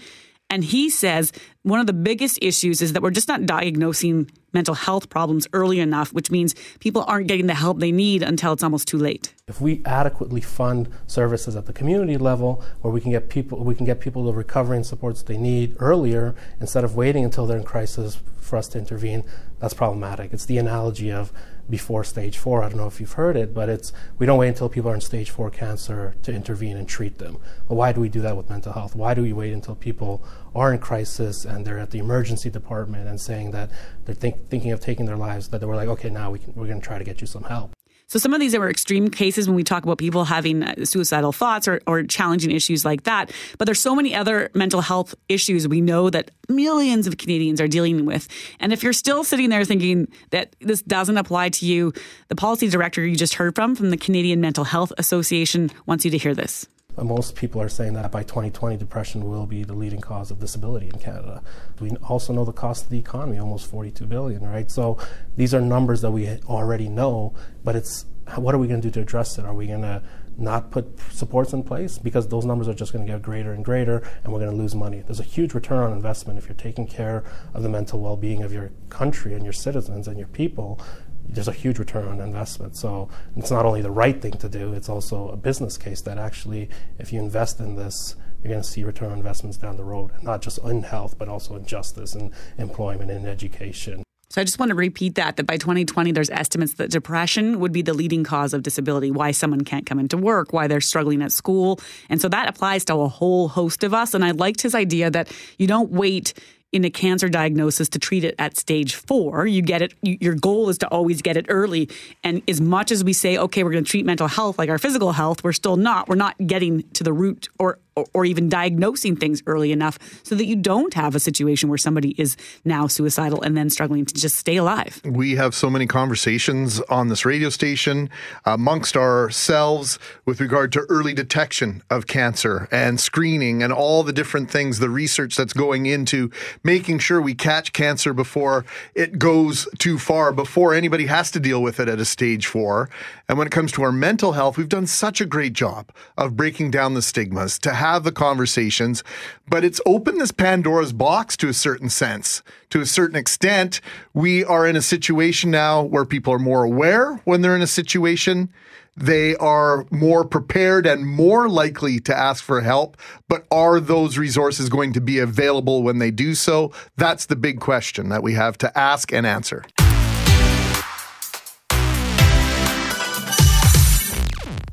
[0.50, 1.30] And he says
[1.62, 5.78] one of the biggest issues is that we're just not diagnosing mental health problems early
[5.78, 9.32] enough, which means people aren't getting the help they need until it's almost too late.
[9.46, 13.76] If we adequately fund services at the community level where we can get people we
[13.76, 17.58] can get people the recovery and supports they need earlier instead of waiting until they're
[17.58, 19.22] in crisis for us to intervene,
[19.60, 20.32] that's problematic.
[20.32, 21.32] It's the analogy of
[21.68, 22.62] before stage four.
[22.62, 24.94] I don't know if you've heard it, but it's we don't wait until people are
[24.94, 27.38] in stage four cancer to intervene and treat them.
[27.68, 28.94] But why do we do that with mental health?
[28.94, 30.24] Why do we wait until people
[30.54, 33.70] are in crisis and they're at the emergency department and saying that
[34.04, 35.48] they're think, thinking of taking their lives?
[35.48, 37.44] That we're like, okay, now we can, we're going to try to get you some
[37.44, 37.74] help.
[38.06, 41.32] So some of these are extreme cases when we talk about people having uh, suicidal
[41.32, 43.32] thoughts or, or challenging issues like that.
[43.58, 47.68] But there's so many other mental health issues we know that millions of Canadians are
[47.68, 48.28] dealing with.
[48.60, 51.92] And if you're still sitting there thinking that this doesn't apply to you,
[52.28, 56.10] the policy director you just heard from from the Canadian Mental Health Association wants you
[56.10, 56.66] to hear this.
[56.96, 60.86] Most people are saying that by 2020, depression will be the leading cause of disability
[60.86, 61.42] in Canada.
[61.80, 64.70] We also know the cost of the economy, almost 42 billion, right?
[64.70, 64.98] So
[65.36, 68.92] these are numbers that we already know, but it's what are we going to do
[68.92, 69.44] to address it?
[69.44, 70.02] Are we going to
[70.36, 73.64] not put supports in place because those numbers are just going to get greater and
[73.64, 75.00] greater and we're going to lose money.
[75.00, 78.52] There's a huge return on investment if you're taking care of the mental well-being of
[78.52, 80.80] your country and your citizens and your people
[81.28, 82.76] there's a huge return on investment.
[82.76, 86.18] So it's not only the right thing to do, it's also a business case that
[86.18, 89.84] actually, if you invest in this, you're going to see return on investments down the
[89.84, 94.04] road, not just in health, but also in justice and employment and education.
[94.34, 97.70] So I just want to repeat that that by 2020 there's estimates that depression would
[97.70, 101.22] be the leading cause of disability, why someone can't come into work, why they're struggling
[101.22, 101.78] at school.
[102.08, 105.08] And so that applies to a whole host of us and I liked his idea
[105.10, 106.34] that you don't wait
[106.74, 109.46] in a cancer diagnosis to treat it at stage four.
[109.46, 111.88] You get it, you, your goal is to always get it early.
[112.24, 114.78] And as much as we say, okay, we're going to treat mental health like our
[114.78, 116.08] physical health, we're still not.
[116.08, 120.34] We're not getting to the root or or, or even diagnosing things early enough so
[120.34, 124.14] that you don't have a situation where somebody is now suicidal and then struggling to
[124.14, 125.00] just stay alive.
[125.04, 128.10] We have so many conversations on this radio station
[128.46, 134.12] uh, amongst ourselves with regard to early detection of cancer and screening and all the
[134.12, 136.30] different things, the research that's going into
[136.62, 141.62] making sure we catch cancer before it goes too far, before anybody has to deal
[141.62, 142.88] with it at a stage four.
[143.28, 146.36] And when it comes to our mental health, we've done such a great job of
[146.36, 149.04] breaking down the stigmas to have the conversations,
[149.46, 152.42] but it's opened this Pandora's box to a certain sense.
[152.70, 153.82] To a certain extent,
[154.14, 157.66] we are in a situation now where people are more aware when they're in a
[157.66, 158.50] situation.
[158.96, 162.96] They are more prepared and more likely to ask for help,
[163.28, 166.72] but are those resources going to be available when they do so?
[166.96, 169.62] That's the big question that we have to ask and answer.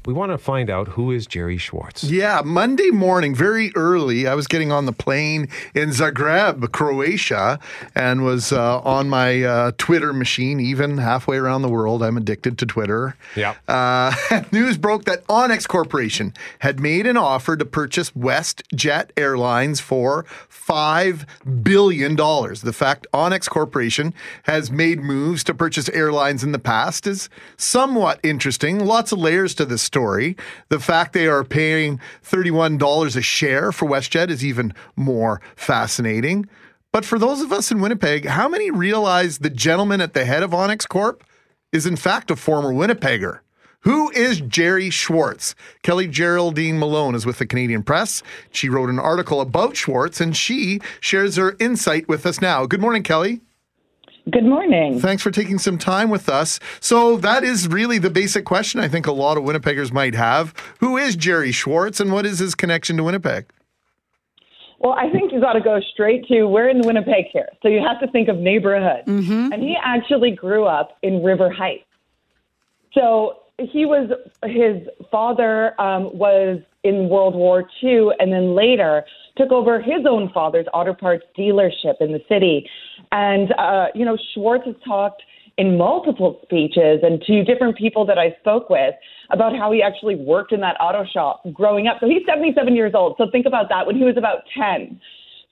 [0.05, 2.03] We want to find out who is Gerry Schwartz.
[2.03, 7.59] Yeah, Monday morning, very early, I was getting on the plane in Zagreb, Croatia,
[7.93, 12.01] and was uh, on my uh, Twitter machine, even halfway around the world.
[12.01, 13.15] I'm addicted to Twitter.
[13.35, 13.53] Yeah.
[13.67, 14.11] Uh,
[14.51, 21.25] news broke that Onex Corporation had made an offer to purchase WestJet Airlines for $5
[21.61, 22.15] billion.
[22.15, 28.19] The fact Onex Corporation has made moves to purchase airlines in the past is somewhat
[28.23, 28.83] interesting.
[28.83, 30.37] Lots of layers to this story.
[30.69, 36.47] The fact they are paying $31 a share for WestJet is even more fascinating.
[36.93, 40.43] But for those of us in Winnipeg, how many realize the gentleman at the head
[40.43, 41.25] of Onex Corp
[41.73, 43.39] is in fact a former Winnipegger?
[43.81, 45.55] Who is Gerry Schwartz?
[45.83, 48.23] Kelly Geraldine Malone is with the Canadian Press.
[48.49, 52.65] She wrote an article about Schwartz and she shares her insight with us now.
[52.65, 53.41] Good morning, Kelly.
[54.31, 54.97] Good morning.
[54.97, 56.57] Thanks for taking some time with us.
[56.79, 60.53] So, that is really the basic question I think a lot of Winnipeggers might have.
[60.79, 63.51] Who is Gerry Schwartz and what is his connection to Winnipeg?
[64.79, 67.49] Well, I think you got to go straight to we're in Winnipeg here.
[67.61, 69.03] So, you have to think of neighborhood.
[69.05, 69.51] Mm-hmm.
[69.51, 71.83] And he actually grew up in River Heights.
[72.93, 74.09] So, he was,
[74.45, 79.03] his father um, was in World War II and then later
[79.37, 82.69] took over his own father's auto parts dealership in the city.
[83.11, 85.21] And, uh, you know, Schwartz has talked
[85.57, 88.95] in multiple speeches and to different people that I spoke with
[89.29, 91.97] about how he actually worked in that auto shop growing up.
[91.99, 93.15] So he's 77 years old.
[93.17, 94.99] So think about that when he was about 10.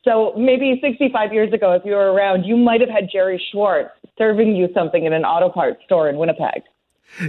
[0.04, 3.92] So maybe 65 years ago, if you were around, you might have had Gerry Schwartz
[4.18, 6.64] serving you something in an auto parts store in Winnipeg.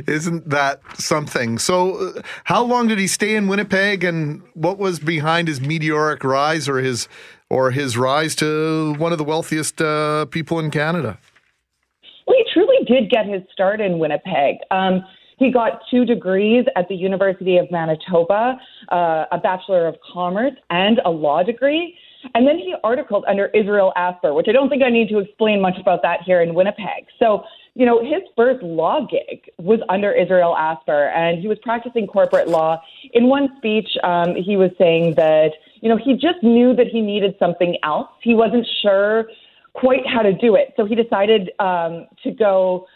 [0.06, 1.58] Isn't that something?
[1.58, 6.22] So, uh, how long did he stay in Winnipeg, and what was behind his meteoric
[6.22, 7.08] rise, or his,
[7.48, 11.18] or his rise to one of the wealthiest uh, people in Canada?
[12.26, 14.56] Well, he truly did get his start in Winnipeg.
[14.70, 15.02] Um,
[15.38, 18.60] he got two degrees at the University of Manitoba,
[18.92, 21.96] uh, a Bachelor of Commerce, and a law degree.
[22.34, 25.62] And then he articled under Israel Asper, which I don't think I need to explain
[25.62, 27.06] much about that here in Winnipeg.
[27.18, 32.06] So, you know, his first law gig was under Israel Asper, and he was practicing
[32.06, 32.83] corporate law.
[33.12, 37.00] In one speech, um, he was saying that, you know, he just knew that he
[37.00, 38.09] needed something else.
[38.22, 39.28] He wasn't sure
[39.74, 40.74] quite how to do it.
[40.76, 42.87] So he decided um, to go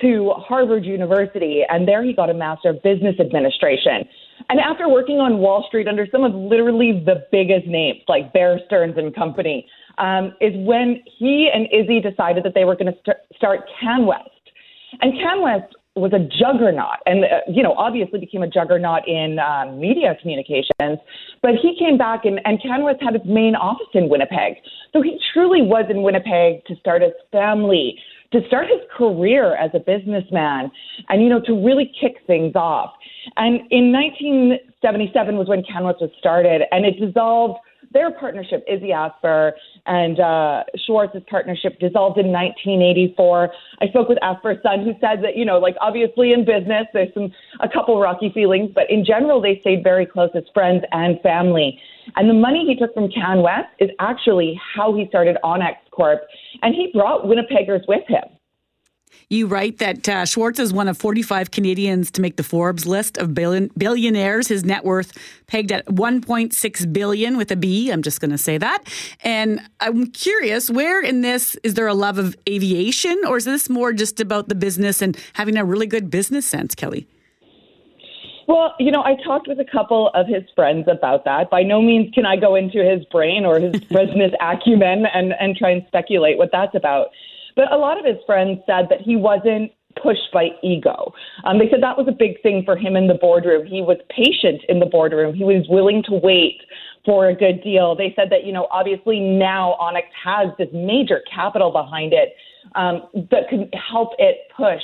[0.00, 4.08] to Harvard University, and there he got a Master of Business Administration.
[4.48, 8.58] And after working on Wall Street under some of literally the biggest names, like Bear
[8.66, 12.98] Stearns and Company, um, is when he and Izzy decided that they were going to
[13.00, 14.28] st- start CanWest.
[15.00, 19.70] And CanWest was a juggernaut, and uh, you know, obviously became a juggernaut in uh,
[19.72, 20.98] media communications.
[21.42, 24.54] But he came back, and, and CanWest had its main office in Winnipeg.
[24.92, 27.98] So he truly was in Winnipeg to start his family,
[28.32, 30.70] to start his career as a businessman,
[31.10, 32.94] and you know, to really kick things off.
[33.36, 37.60] And in 1977 was when CanWest was started, and it dissolved.
[37.92, 39.54] Their partnership, Izzy Asper
[39.86, 43.52] and uh, Schwartz's partnership, dissolved in 1984.
[43.80, 47.12] I spoke with Asper's son, who said that you know, like obviously in business, there's
[47.14, 51.20] some a couple rocky feelings, but in general, they stayed very close as friends and
[51.20, 51.78] family.
[52.16, 56.22] And the money he took from CanWest is actually how he started Onex Corp,
[56.62, 58.24] and he brought Winnipeggers with him.
[59.28, 63.16] You write that uh, Schwartz is one of 45 Canadians to make the Forbes list
[63.18, 64.48] of billion, billionaires.
[64.48, 67.90] His net worth pegged at 1.6 billion with a B.
[67.90, 68.84] I'm just going to say that.
[69.22, 73.70] And I'm curious, where in this is there a love of aviation, or is this
[73.70, 77.06] more just about the business and having a really good business sense, Kelly?
[78.48, 81.48] Well, you know, I talked with a couple of his friends about that.
[81.48, 85.56] By no means can I go into his brain or his business acumen and, and
[85.56, 87.08] try and speculate what that's about.
[87.56, 91.12] But a lot of his friends said that he wasn't pushed by ego.
[91.44, 93.66] Um, they said that was a big thing for him in the boardroom.
[93.66, 95.34] He was patient in the boardroom.
[95.34, 96.60] He was willing to wait
[97.04, 97.94] for a good deal.
[97.94, 102.34] They said that, you know, obviously now Onex has this major capital behind it
[102.74, 104.82] um, that can help it push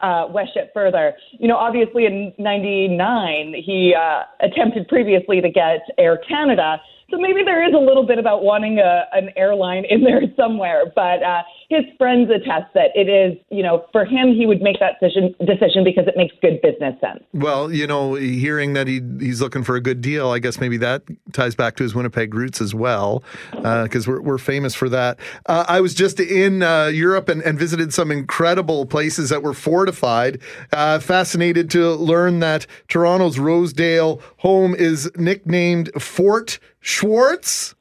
[0.00, 1.14] uh, WestJet further.
[1.32, 6.80] You know, obviously in 99, he uh, attempted previously to get Air Canada.
[7.10, 10.92] So maybe there is a little bit about wanting a, an airline in there somewhere,
[10.94, 14.78] but uh, his friends attest that it is, you know, for him, he would make
[14.78, 17.22] that decision, decision because it makes good business sense.
[17.32, 20.76] Well, you know, hearing that he he's looking for a good deal, I guess maybe
[20.78, 21.02] that
[21.32, 25.18] ties back to his Winnipeg roots as well, because uh, we're, we're famous for that.
[25.46, 29.54] Uh, I was just in uh, Europe and, and, visited some incredible places that were
[29.54, 30.40] fortified.
[30.72, 37.74] Uh, fascinated to learn that Toronto's Rosedale home is nicknamed Fort Schwartz,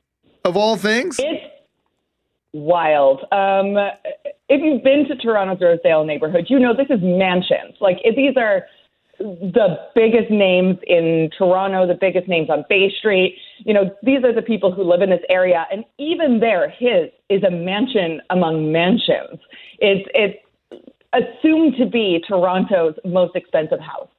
[0.45, 1.17] of all things.
[1.19, 1.44] It's
[2.55, 3.21] wild.
[3.31, 3.75] Um,
[4.47, 7.75] if you've been to Toronto's Rosedale neighborhood, you know this is mansions.
[7.81, 8.65] Like these are
[9.19, 13.37] the biggest names in Toronto, the biggest names on Bay Street.
[13.59, 17.09] You know, these are the people who live in this area, and even there, his
[17.29, 19.39] is a mansion among mansions.
[19.79, 20.37] It's it's
[21.13, 24.09] assumed to be Toronto's most expensive house.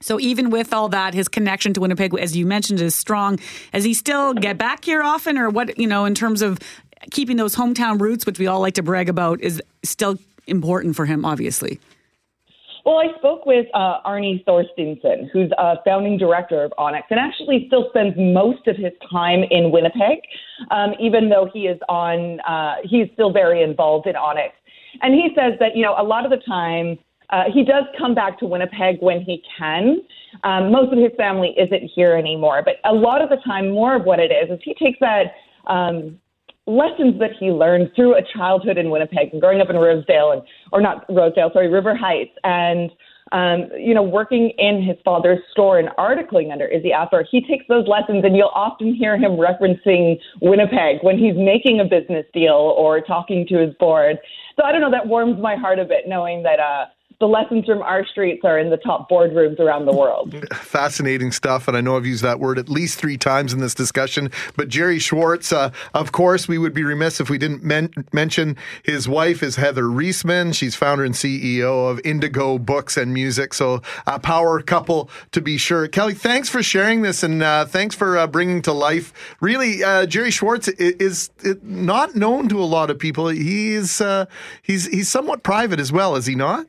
[0.00, 3.38] So even with all that, his connection to Winnipeg, as you mentioned, is strong.
[3.72, 5.76] Does he still get back here often, or what?
[5.76, 6.58] You know, in terms of
[7.10, 11.06] keeping those hometown roots, which we all like to brag about, is still important for
[11.06, 11.80] him, obviously.
[12.84, 17.64] Well, I spoke with uh, Arni Thorsteinson, who's a founding director of Onex, and actually
[17.66, 20.20] still spends most of his time in Winnipeg,
[20.70, 22.40] um, even though he is on.
[22.40, 24.52] Uh, he's still very involved in Onex,
[25.02, 26.98] and he says that you know a lot of the time
[27.30, 30.00] uh, he does come back to Winnipeg when he can.
[30.44, 33.96] Um, most of his family isn't here anymore, but a lot of the time, more
[33.96, 35.34] of what it is is he takes that
[35.66, 36.18] um,
[36.68, 40.42] lessons that he learned through a childhood in Winnipeg and growing up in Rosedale and
[40.72, 42.90] or not Rosedale, sorry, River Heights and
[43.32, 47.64] um, you know, working in his father's store and articling under Izzy Asper, he takes
[47.68, 52.74] those lessons and you'll often hear him referencing Winnipeg when he's making a business deal
[52.76, 54.16] or talking to his board.
[54.56, 56.86] So I don't know, that warms my heart a bit knowing that uh
[57.20, 60.34] the lessons from our streets are in the top boardrooms around the world.
[60.54, 63.74] Fascinating stuff, and I know I've used that word at least three times in this
[63.74, 64.30] discussion.
[64.56, 68.56] But Gerry Schwartz, uh, of course, we would be remiss if we didn't men- mention
[68.84, 70.54] his wife is Heather Reisman.
[70.54, 75.58] She's founder and CEO of Indigo Books and Music, so a power couple to be
[75.58, 75.88] sure.
[75.88, 79.12] Kelly, thanks for sharing this, and uh, thanks for uh, bringing to life.
[79.40, 83.28] Really, uh, Gerry Schwartz is, is, not known to a lot of people.
[83.28, 84.26] He's uh,
[84.62, 86.66] he's he's somewhat private as well, is he not?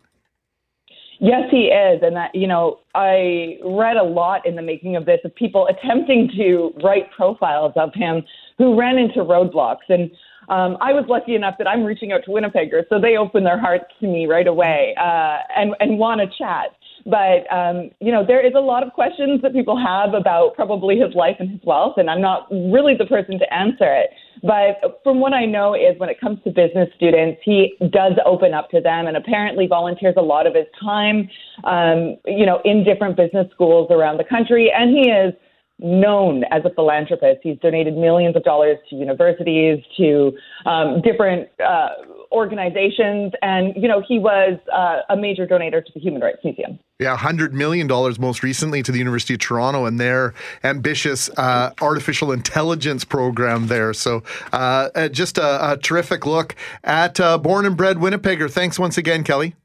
[1.19, 2.01] Yes, he is.
[2.01, 5.67] And that, you know, I read a lot in the making of this of people
[5.67, 8.23] attempting to write profiles of him
[8.57, 9.87] who ran into roadblocks.
[9.89, 10.09] And
[10.47, 13.59] um, I was lucky enough that I'm reaching out to Winnipeggers, so they open their
[13.59, 16.69] hearts to me right away uh, and, and want to chat.
[17.09, 20.97] But um, you know, there is a lot of questions that people have about probably
[20.97, 24.11] his life and his wealth, and I'm not really the person to answer it.
[24.41, 28.53] But from what I know is when it comes to business students, he does open
[28.53, 31.29] up to them and apparently volunteers a lot of his time,
[31.65, 34.71] um, you know, in different business schools around the country.
[34.73, 35.33] And he is
[35.79, 37.39] known as a philanthropist.
[37.41, 40.31] He's donated millions of dollars to universities, to
[40.65, 41.89] um, different uh,
[42.31, 46.79] organizations, and you know he was uh, a major donor to the Human Rights Museum.
[46.99, 51.71] Yeah, hundred million dollars most recently to the University of Toronto and their ambitious uh,
[51.81, 53.93] artificial intelligence program there.
[53.93, 58.51] So, uh, uh, just a, a, terrific look at uh, born and bred Winnipegger.
[58.51, 59.55] Thanks once again, Kelly.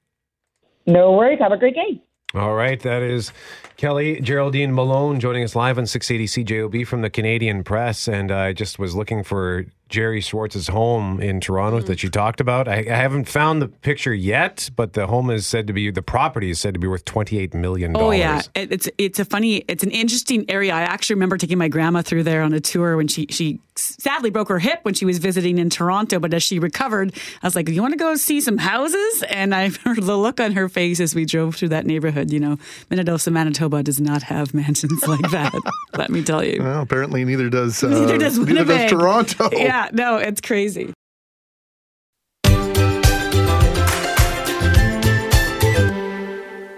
[0.86, 1.38] No worries.
[1.40, 2.00] Have a great day.
[2.34, 3.32] All right, that is
[3.76, 8.52] Kelly Geraldine Malone joining us live on 680 CJOB from the Canadian Press, and I
[8.52, 11.86] just was looking for Gerry Schwartz's home in Toronto mm.
[11.86, 12.66] that you talked about.
[12.66, 16.02] I, I, haven't found the picture yet, but the home is said to be the
[16.02, 17.96] property is said to be worth twenty eight million.
[17.96, 20.74] Oh yeah, it's it's a funny, it's an interesting area.
[20.74, 24.30] I actually remember taking my grandma through there on a tour when she she sadly
[24.30, 27.54] broke her hip when she was visiting in Toronto, but as she recovered, I was
[27.54, 30.68] like, "You want to go see some houses?" And I heard the look on her
[30.68, 32.32] face as we drove through that neighborhood.
[32.32, 32.56] You know,
[32.90, 35.52] Minnedosa, Manitoba does not have mansions like that.
[35.96, 36.62] let me tell you.
[36.62, 38.66] Well, apparently neither does uh, neither does Winnipeg.
[38.66, 39.50] Neither does Toronto.
[39.56, 40.92] Yeah, no, it's crazy.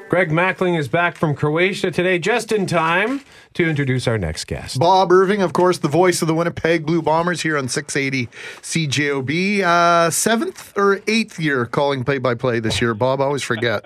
[0.09, 3.21] Greg Mackling is back from Croatia today, just in time
[3.55, 4.79] to introduce our next guest.
[4.79, 8.29] Bob Irving, of course, the voice of the Winnipeg Blue Bombers here on 680
[8.63, 9.61] CJOB.
[9.63, 12.95] Uh, seventh or eighth year calling play by play this year.
[12.95, 13.83] Bob, I always forget.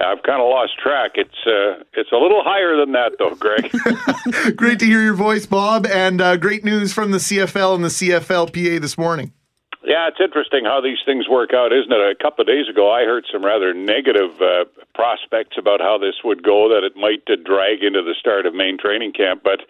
[0.00, 1.12] I've kind of lost track.
[1.14, 3.70] It's uh, it's a little higher than that, though, Greg.
[4.56, 7.88] great to hear your voice, Bob, and uh, great news from the CFL and the
[7.88, 9.32] CFLPA this morning.
[9.82, 12.00] Yeah, it's interesting how these things work out, isn't it?
[12.00, 16.16] A couple of days ago, I heard some rather negative uh, prospects about how this
[16.22, 19.40] would go, that it might uh, drag into the start of main training camp.
[19.42, 19.60] But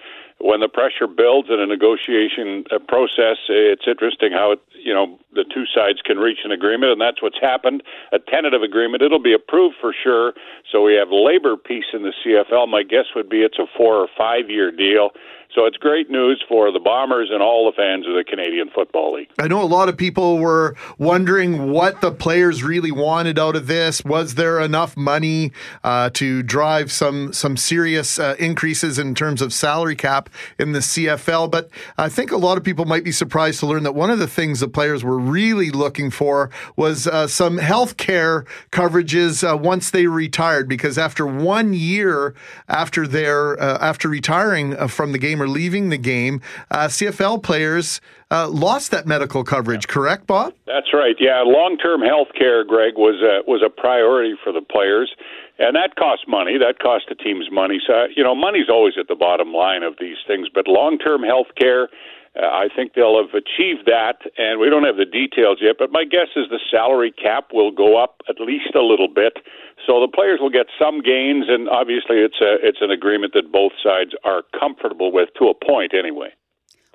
[0.41, 5.19] when the pressure builds in a negotiation uh, process, it's interesting how it, you know
[5.33, 7.83] the two sides can reach an agreement, and that's what's happened.
[8.13, 9.03] A tentative agreement.
[9.03, 10.33] It'll be approved for sure.
[10.73, 12.69] So we have labor peace in the CFL.
[12.69, 15.11] My guess would be it's a four or five year deal.
[15.55, 19.15] So it's great news for the Bombers and all the fans of the Canadian Football
[19.15, 19.31] League.
[19.37, 23.67] I know a lot of people were wondering what the players really wanted out of
[23.67, 24.05] this.
[24.05, 25.51] Was there enough money
[25.83, 30.79] uh, to drive some some serious uh, increases in terms of salary cap in the
[30.79, 31.51] CFL?
[31.51, 34.21] But I think a lot of people might be surprised to learn that one of
[34.21, 39.57] the things the players were really looking for was uh, some health care coverages uh,
[39.57, 42.37] once they retired, because after one year
[42.69, 46.87] after their uh, after retiring uh, from the game game or leaving the game, uh,
[46.89, 49.89] CFL players uh, lost that medical coverage.
[49.89, 50.55] Correct, Bob?
[50.67, 51.17] That's right.
[51.19, 55.15] Yeah, long-term health care, Greg, was a, was a priority for the players.
[55.59, 56.57] And that costs money.
[56.57, 57.81] That costs the teams money.
[57.87, 60.49] So, you know, money's always at the bottom line of these things.
[60.53, 61.89] But long term health care,
[62.37, 65.77] uh, I think they'll have achieved that, and we don't have the details yet.
[65.79, 69.39] But my guess is the salary cap will go up at least a little bit.
[69.87, 73.51] So the players will get some gains, and obviously it's a it's an agreement that
[73.51, 76.31] both sides are comfortable with to a point, anyway.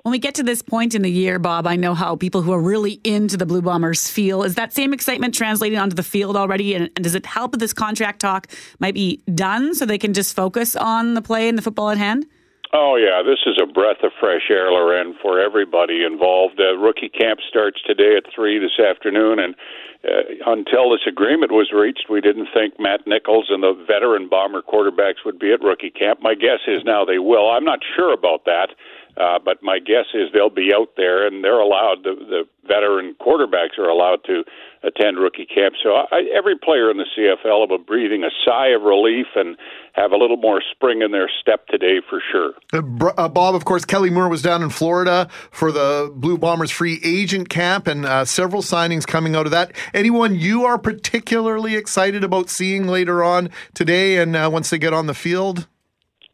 [0.06, 2.52] When we get to this point in the year, Bob, I know how people who
[2.52, 4.44] are really into the Blue Bombers feel.
[4.44, 6.74] Is that same excitement translating onto the field already?
[6.74, 8.46] And, and does it help that this contract talk
[8.78, 11.98] might be done so they can just focus on the play and the football at
[11.98, 12.24] hand?
[12.72, 16.58] Oh yeah, this is a breath of fresh air, Loren, for everybody involved.
[16.58, 19.54] Uh, rookie camp starts today at three this afternoon, and
[20.02, 24.62] uh, until this agreement was reached, we didn't think Matt Nichols and the veteran Bomber
[24.62, 26.20] quarterbacks would be at rookie camp.
[26.22, 27.50] My guess is now they will.
[27.50, 28.70] I'm not sure about that,
[29.16, 32.04] uh, but my guess is they'll be out there and they're allowed.
[32.04, 34.44] The, the veteran quarterbacks are allowed to
[34.82, 35.74] attend rookie camp.
[35.82, 39.56] So I, every player in the CFL will be breathing a sigh of relief and
[39.94, 42.52] have a little more spring in their step today for sure.
[42.72, 46.70] Uh, uh, Bob, of course, Kelly Moore was down in Florida for the Blue Bombers
[46.70, 49.72] free agent camp and uh, several signings coming out of that.
[49.94, 54.92] Anyone you are particularly excited about seeing later on today and uh, once they get
[54.92, 55.66] on the field?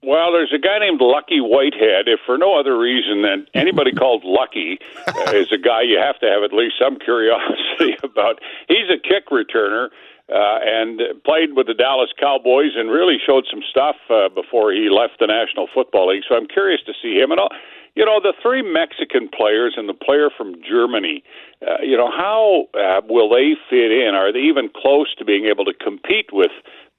[0.02, 2.08] Well, there's a guy named Lucky Whitehead.
[2.08, 6.18] If for no other reason than anybody called Lucky uh, is a guy you have
[6.20, 8.40] to have at least some curiosity about.
[8.68, 9.90] He's a kick returner
[10.28, 14.90] uh, and played with the Dallas Cowboys and really showed some stuff uh, before he
[14.90, 16.24] left the National Football League.
[16.28, 17.30] So I'm curious to see him.
[17.30, 17.50] And all,
[17.94, 21.22] you know, the three Mexican players and the player from Germany.
[21.62, 24.14] Uh, you know, how uh, will they fit in?
[24.14, 26.50] Are they even close to being able to compete with?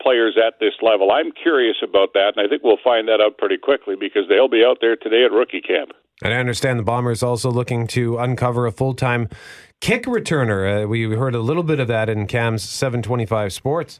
[0.02, 1.12] Players at this level.
[1.12, 4.50] I'm curious about that, and I think we'll find that out pretty quickly because they'll
[4.50, 5.91] be out there today at rookie camp.
[6.22, 9.30] And I understand the Bombers also looking to uncover a full time
[9.82, 10.84] kick returner.
[10.84, 14.00] Uh, we heard a little bit of that in Cam's 725 Sports.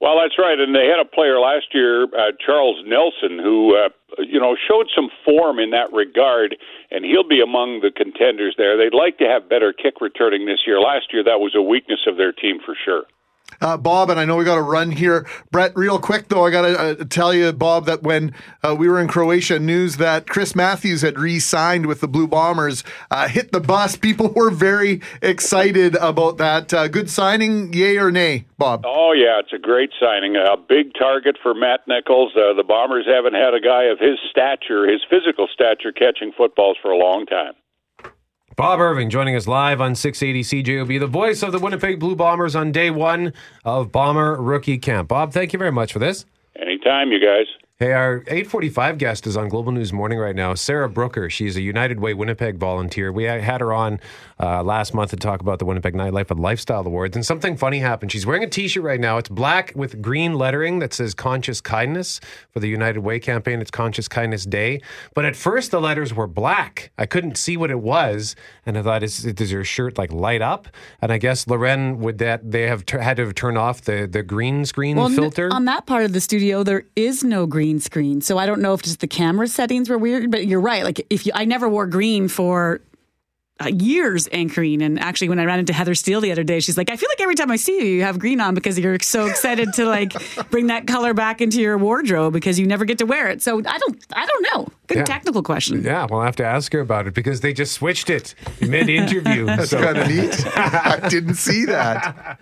[0.00, 3.88] Well, that's right, and they had a player last year, uh, Charles Nelson, who uh,
[4.18, 6.56] you know showed some form in that regard,
[6.92, 8.76] and he'll be among the contenders there.
[8.78, 10.78] They'd like to have better kick returning this year.
[10.78, 13.04] Last year, that was a weakness of their team for sure
[13.60, 15.26] uh, Bob, and I know we got to run here.
[15.50, 18.88] Brett, real quick though, I got to uh, tell you, Bob, that when uh, we
[18.88, 23.52] were in Croatia, news that Chris Matthews had re-signed with the Blue Bombers uh, hit
[23.52, 23.96] the bus.
[23.96, 26.72] People were very excited about that.
[26.72, 28.84] Uh, good signing, yay or nay, Bob?
[28.86, 30.36] Oh yeah, it's a great signing.
[30.36, 32.32] A big target for Matt Nichols.
[32.36, 36.76] Uh, the Bombers haven't had a guy of his stature, his physical stature, catching footballs
[36.80, 37.54] for a long time.
[38.58, 42.56] Bob Irving joining us live on 680 CJOB, the voice of the Winnipeg Blue Bombers
[42.56, 43.32] on day one
[43.64, 45.06] of Bomber Rookie Camp.
[45.06, 46.26] Bob, thank you very much for this.
[46.60, 47.46] Anytime, you guys.
[47.78, 50.54] Hey, our 845 guest is on Global News Morning right now.
[50.54, 51.30] Sarah Brooker.
[51.30, 53.12] She's a United Way Winnipeg volunteer.
[53.12, 54.00] We had her on
[54.40, 57.78] uh, last month to talk about the Winnipeg Nightlife and Lifestyle Awards, and something funny
[57.78, 58.12] happened.
[58.12, 59.18] She's wearing a T-shirt right now.
[59.18, 62.20] It's black with green lettering that says "Conscious Kindness"
[62.50, 63.60] for the United Way campaign.
[63.60, 64.80] It's Conscious Kindness Day,
[65.14, 66.90] but at first the letters were black.
[66.98, 68.34] I couldn't see what it was,
[68.66, 70.68] and I thought, "Is does your shirt like light up?"
[71.00, 74.22] And I guess Loren would that they have t- had to turn off the the
[74.22, 76.62] green screen well, filter n- on that part of the studio.
[76.62, 78.20] There is no green green screen.
[78.20, 80.84] So I don't know if just the camera settings were weird, but you're right.
[80.84, 82.80] Like if you, I never wore green for
[83.60, 84.82] uh, years anchoring.
[84.82, 87.08] And actually, when I ran into Heather Steele the other day, she's like, I feel
[87.10, 89.86] like every time I see you, you have green on because you're so excited to
[89.86, 90.12] like
[90.50, 93.42] bring that color back into your wardrobe because you never get to wear it.
[93.42, 94.68] So I don't, I don't know.
[94.86, 95.04] Good yeah.
[95.04, 95.82] technical question.
[95.82, 99.44] Yeah, we'll have to ask her about it because they just switched it mid interview.
[99.46, 99.82] That's so.
[99.82, 100.34] kind of neat.
[100.56, 102.38] I didn't see that.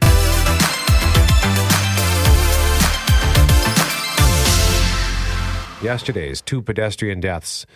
[5.83, 7.67] Yesterday's two pedestrian deaths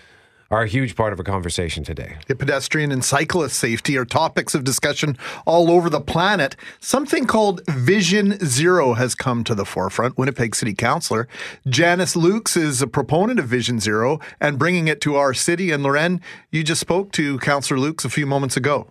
[0.50, 2.16] are a huge part of our conversation today.
[2.26, 6.56] Pedestrian and cyclist safety are topics of discussion all over the planet.
[6.80, 10.18] Something called Vision Zero has come to the forefront.
[10.18, 11.28] Winnipeg City Councillor
[11.68, 15.70] Janice Lukes is a proponent of Vision Zero and bringing it to our city.
[15.70, 16.20] And Loren,
[16.50, 18.88] you just spoke to Councillor Lukes a few moments ago.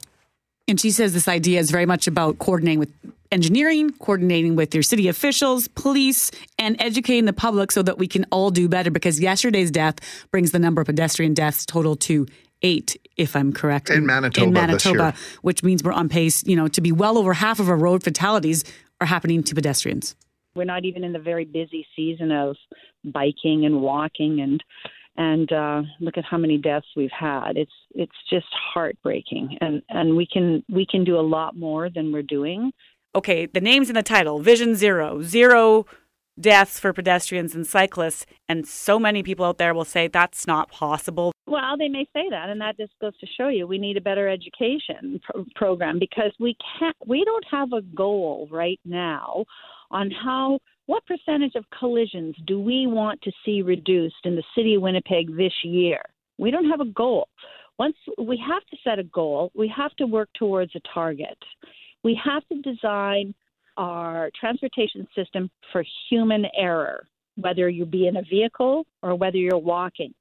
[0.69, 2.93] And she says this idea is very much about coordinating with
[3.31, 8.25] engineering, coordinating with your city officials, police, and educating the public so that we can
[8.31, 8.91] all do better.
[8.91, 9.95] Because yesterday's death
[10.31, 12.27] brings the number of pedestrian deaths total to
[12.61, 16.67] eight, if I'm correct, in, Manitoba, in Manitoba, which means we're on pace, you know,
[16.67, 18.63] to be well over half of our road fatalities
[19.01, 20.15] are happening to pedestrians.
[20.55, 22.57] We're not even in the very busy season of
[23.05, 24.63] biking and walking and
[25.19, 27.57] and uh, look at how many deaths we've had.
[27.57, 32.11] It's it's just heartbreaking, and and we can we can do a lot more than
[32.11, 32.71] we're doing.
[33.13, 35.85] Okay, the name's in the title: Vision Zero, zero
[36.39, 40.71] deaths for pedestrians and cyclists, and so many people out there will say that's not
[40.71, 41.33] possible.
[41.45, 44.01] Well, they may say that, and that just goes to show you we need a
[44.01, 49.43] better education pro- program because we can't we don't have a goal right now
[49.91, 50.59] on how
[50.89, 55.37] what percentage of collisions do we want to see reduced in the city of Winnipeg
[55.37, 56.01] this year?
[56.39, 57.27] We don't have a goal.
[57.77, 61.37] Once we have to set a goal, we have to work towards a target.
[62.03, 63.35] We have to design
[63.77, 69.59] our transportation system for human error, whether you be in a vehicle or whether you're
[69.59, 70.11] walking.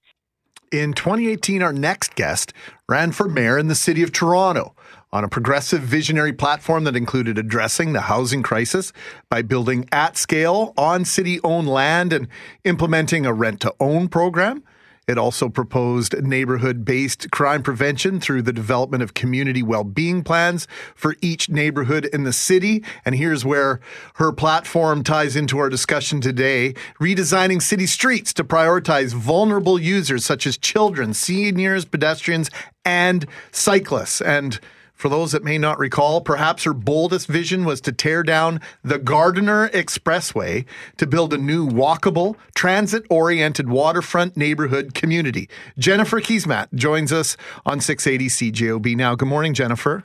[0.70, 2.52] In 2018, our next guest
[2.90, 4.74] ran for mayor in the city of Toronto
[5.10, 8.92] on a progressive visionary platform that included addressing the housing crisis
[9.30, 12.28] by building at scale on city owned land and
[12.64, 14.62] implementing a rent to own program.
[15.08, 20.68] It also proposed neighborhood based crime prevention through the development of community well being plans
[20.94, 22.84] for each neighborhood in the city.
[23.06, 23.80] And here's where
[24.16, 30.46] her platform ties into our discussion today redesigning city streets to prioritize vulnerable users such
[30.46, 32.50] as children, seniors, pedestrians,
[32.84, 34.20] and cyclists.
[34.20, 34.60] And
[34.98, 38.98] For those that may not recall, perhaps her boldest vision was to tear down the
[38.98, 40.64] Gardiner Expressway
[40.96, 45.48] to build a new walkable, transit oriented waterfront neighborhood community.
[45.78, 49.14] Jennifer Keesmaat joins us on 680 CJOB now.
[49.14, 50.02] Good morning, Jennifer.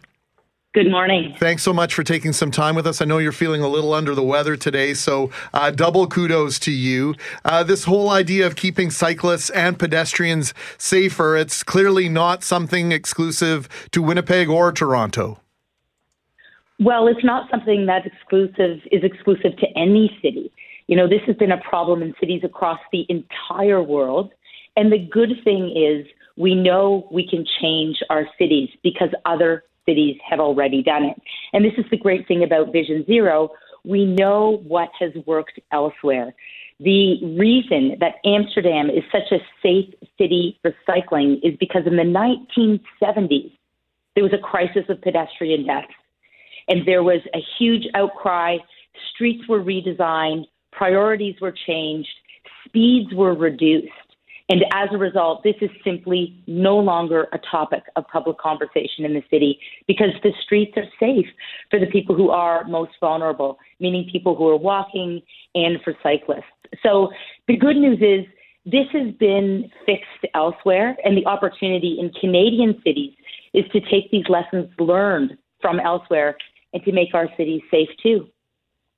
[0.74, 1.36] Good morning.
[1.38, 3.00] Thanks so much for taking some time with us.
[3.00, 6.72] I know you're feeling a little under the weather today, so uh, double kudos to
[6.72, 7.14] you.
[7.46, 13.70] Uh, this whole idea of keeping cyclists and pedestrians safer, it's clearly not something exclusive
[13.92, 15.40] to Winnipeg or Toronto.
[16.80, 20.52] Well, it's not something that exclusive is exclusive to any city.
[20.88, 24.32] You know, this has been a problem in cities across the entire world.
[24.76, 30.18] And the good thing is we know we can change our cities because other cities
[30.28, 31.22] have already done it.
[31.54, 33.50] And this is the great thing about Vision Zero.
[33.84, 36.34] We know what has worked elsewhere.
[36.80, 42.04] The reason that Amsterdam is such a safe city for cycling is because in the
[42.04, 43.52] 1970s,
[44.16, 45.94] there was a crisis of pedestrian deaths.
[46.68, 48.58] And there was a huge outcry.
[49.14, 52.10] Streets were redesigned, priorities were changed,
[52.66, 53.88] speeds were reduced.
[54.50, 59.14] And as a result, this is simply no longer a topic of public conversation in
[59.14, 61.28] the city because the streets are safe
[61.70, 65.22] for the people who are most vulnerable, meaning people who are walking
[65.56, 66.44] and for cyclists.
[66.82, 67.10] So
[67.48, 68.26] the good news is
[68.66, 73.14] this has been fixed elsewhere, and the opportunity in Canadian cities
[73.54, 76.38] is to take these lessons learned from elsewhere
[76.74, 78.28] and to make our cities safe too.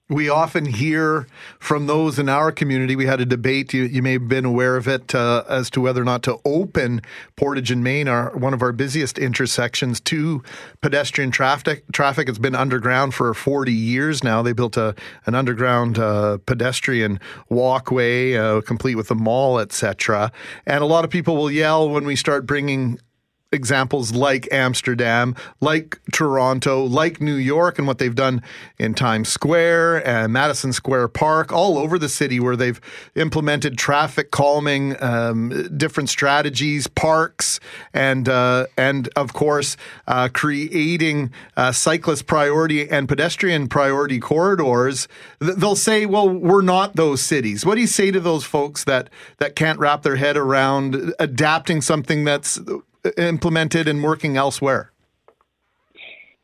[0.07, 1.25] We often hear
[1.57, 2.95] from those in our community.
[2.95, 5.81] We had a debate, you, you may have been aware of it, uh, as to
[5.81, 7.01] whether or not to open
[7.35, 10.43] Portage and Main, our, one of our busiest intersections, to
[10.81, 11.85] pedestrian traffic.
[11.91, 14.43] Traffic has been underground for 40 years now.
[14.43, 14.93] They built a,
[15.25, 20.31] an underground uh, pedestrian walkway, uh, complete with a mall, etc.
[20.67, 22.99] And a lot of people will yell when we start bringing
[23.51, 28.41] examples like Amsterdam, like Toronto, like New York, and what they've done
[28.77, 32.79] in Times Square and Madison Square Park, all over the city, where they've
[33.15, 37.59] implemented traffic calming, um, different strategies, parks,
[37.93, 39.77] and uh, and of course
[40.07, 45.07] uh, creating uh, cyclist priority and pedestrian priority corridors.
[45.39, 49.09] They'll say, "Well, we're not those cities." What do you say to those folks that
[49.37, 52.59] that can't wrap their head around adapting something that's
[53.17, 54.91] implemented and working elsewhere?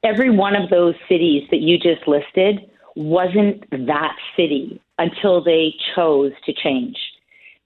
[0.04, 6.32] Every one of those cities that you just listed wasn't that city until they chose
[6.46, 6.98] to change.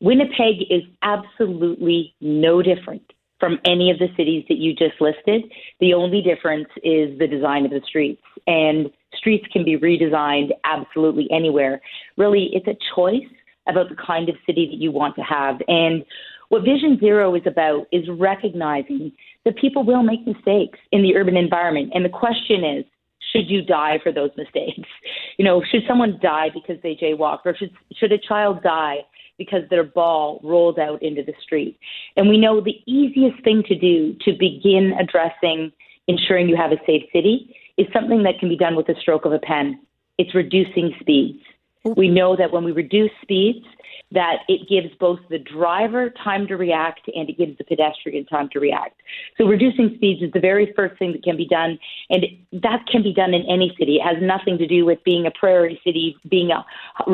[0.01, 3.01] Winnipeg is absolutely no different
[3.39, 5.43] from any of the cities that you just listed.
[5.79, 8.21] The only difference is the design of the streets.
[8.47, 11.81] And streets can be redesigned absolutely anywhere.
[12.17, 13.27] Really, it's a choice
[13.67, 15.61] about the kind of city that you want to have.
[15.67, 16.05] And
[16.49, 19.11] what Vision Zero is about is recognizing
[19.43, 21.91] that people will make mistakes in the urban environment.
[21.93, 22.85] And the question is,
[23.31, 24.87] should you die for those mistakes?
[25.37, 28.99] You know, should someone die because they jaywalked, or should should a child die
[29.37, 31.77] because their ball rolled out into the street?
[32.15, 35.73] And we know the easiest thing to do to begin addressing
[36.07, 39.25] ensuring you have a safe city is something that can be done with a stroke
[39.25, 39.79] of a pen.
[40.17, 41.39] It's reducing speeds.
[41.83, 43.65] We know that when we reduce speeds,
[44.11, 48.49] that it gives both the driver time to react and it gives the pedestrian time
[48.53, 49.01] to react.
[49.37, 51.79] So reducing speeds is the very first thing that can be done,
[52.09, 53.97] and that can be done in any city.
[53.97, 56.63] It has nothing to do with being a prairie city, being a,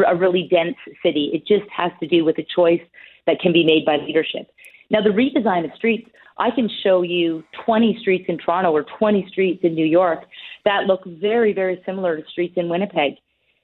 [0.05, 1.31] a really dense city.
[1.33, 2.81] It just has to do with a choice
[3.25, 4.51] that can be made by leadership.
[4.89, 9.27] Now, the redesign of streets, I can show you 20 streets in Toronto or 20
[9.29, 10.25] streets in New York
[10.65, 13.13] that look very, very similar to streets in Winnipeg.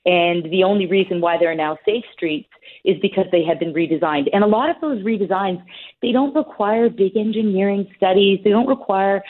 [0.07, 2.47] And the only reason why there are now safe streets
[2.85, 4.27] is because they have been redesigned.
[4.31, 5.61] And a lot of those redesigns,
[6.01, 8.39] they don't require big engineering studies.
[8.41, 9.21] They don't require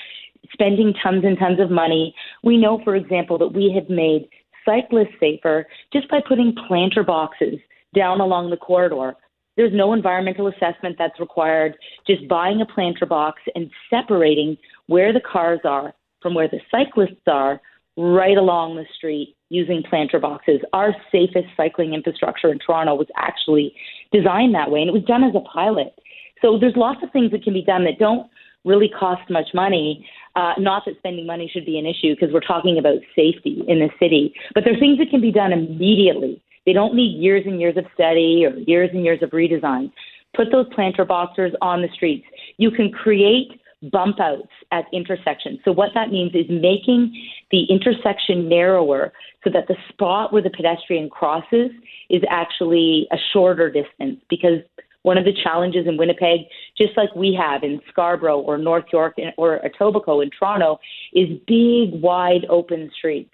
[0.53, 2.13] spending tons and tons of money.
[2.43, 4.29] We know, for example, that we have made
[4.63, 7.55] cyclists safer just by putting planter boxes
[7.95, 9.15] down along the corridor.
[9.55, 11.75] There's no environmental assessment that's required.
[12.05, 17.25] Just buying a planter box and separating where the cars are from where the cyclists
[17.25, 17.59] are
[17.97, 20.59] right along the street using planter boxes.
[20.73, 23.73] Our safest cycling infrastructure in Toronto was actually
[24.11, 25.93] designed that way, and it was done as a pilot.
[26.41, 28.29] So there's lots of things that can be done that don't
[28.65, 30.07] really cost much money.
[30.35, 33.79] Uh, not that spending money should be an issue because we're talking about safety in
[33.79, 36.41] the city, but there are things that can be done immediately.
[36.65, 39.91] They don't need years and years of study or years and years of redesign.
[40.35, 42.25] Put those planter boxes on the streets.
[42.57, 43.59] You can create
[43.91, 45.59] bump outs at intersections.
[45.63, 47.13] So what that means is making
[47.51, 49.13] the intersection narrower
[49.43, 51.71] so that the spot where the pedestrian crosses
[52.09, 54.59] is actually a shorter distance because
[55.03, 56.41] One of the challenges in Winnipeg,
[56.77, 60.79] just like we have in Scarborough or North York or Etobicoke in Toronto,
[61.13, 63.31] is big, wide open streets.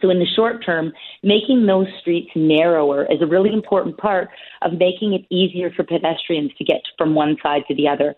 [0.00, 0.92] So, in the short term,
[1.24, 4.28] making those streets narrower is a really important part
[4.62, 8.14] of making it easier for pedestrians to get from one side to the other.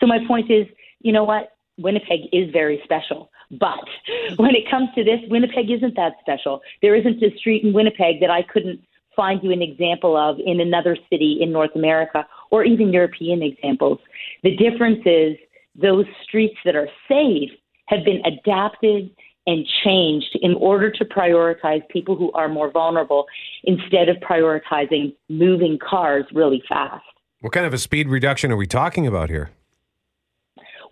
[0.00, 0.66] So, my point is,
[1.00, 1.50] you know what?
[1.78, 3.30] Winnipeg is very special.
[3.50, 3.84] But
[4.36, 6.60] when it comes to this, Winnipeg isn't that special.
[6.82, 8.80] There isn't a street in Winnipeg that I couldn't
[9.16, 13.98] find you an example of in another city in North America or even European examples.
[14.42, 15.36] The difference is
[15.80, 17.50] those streets that are safe
[17.86, 19.10] have been adapted
[19.46, 23.26] and changed in order to prioritize people who are more vulnerable
[23.64, 27.04] instead of prioritizing moving cars really fast.
[27.40, 29.50] What kind of a speed reduction are we talking about here?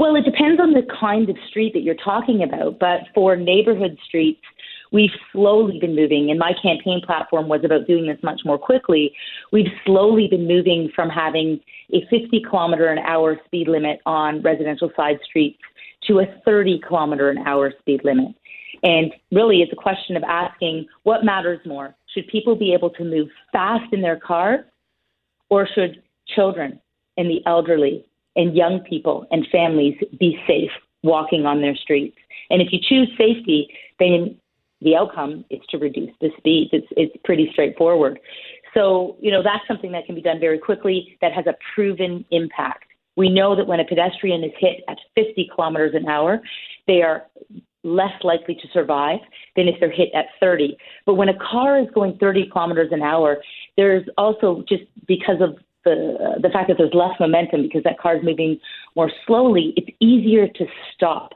[0.03, 3.97] Well, it depends on the kind of street that you're talking about, but for neighborhood
[4.05, 4.41] streets,
[4.91, 9.15] we've slowly been moving, and my campaign platform was about doing this much more quickly.
[9.53, 11.61] We've slowly been moving from having
[11.93, 15.61] a 50 kilometer an hour speed limit on residential side streets
[16.09, 18.35] to a 30 kilometer an hour speed limit.
[18.83, 21.95] And really, it's a question of asking what matters more.
[22.13, 24.67] Should people be able to move fast in their car,
[25.49, 26.03] or should
[26.35, 26.81] children
[27.17, 28.05] and the elderly
[28.37, 30.71] and young people and families be safe
[31.03, 32.17] walking on their streets?
[32.51, 33.69] And if you choose safety,
[33.99, 34.37] then
[34.81, 36.71] the outcome is to reduce the speeds.
[36.73, 38.19] It's it's pretty straightforward.
[38.75, 41.17] So you know that's something that can be done very quickly.
[41.21, 42.85] That has a proven impact.
[43.17, 46.41] We know that when a pedestrian is hit at 50 kilometers an hour,
[46.87, 47.27] they are
[47.85, 49.19] less likely to survive
[49.57, 50.77] than if they're hit at 30.
[51.05, 53.43] But when a car is going 30 kilometers an hour,
[53.77, 58.17] there's also just because of the the fact that there's less momentum because that car
[58.17, 58.59] is moving
[58.97, 61.33] more slowly, it's easier to stop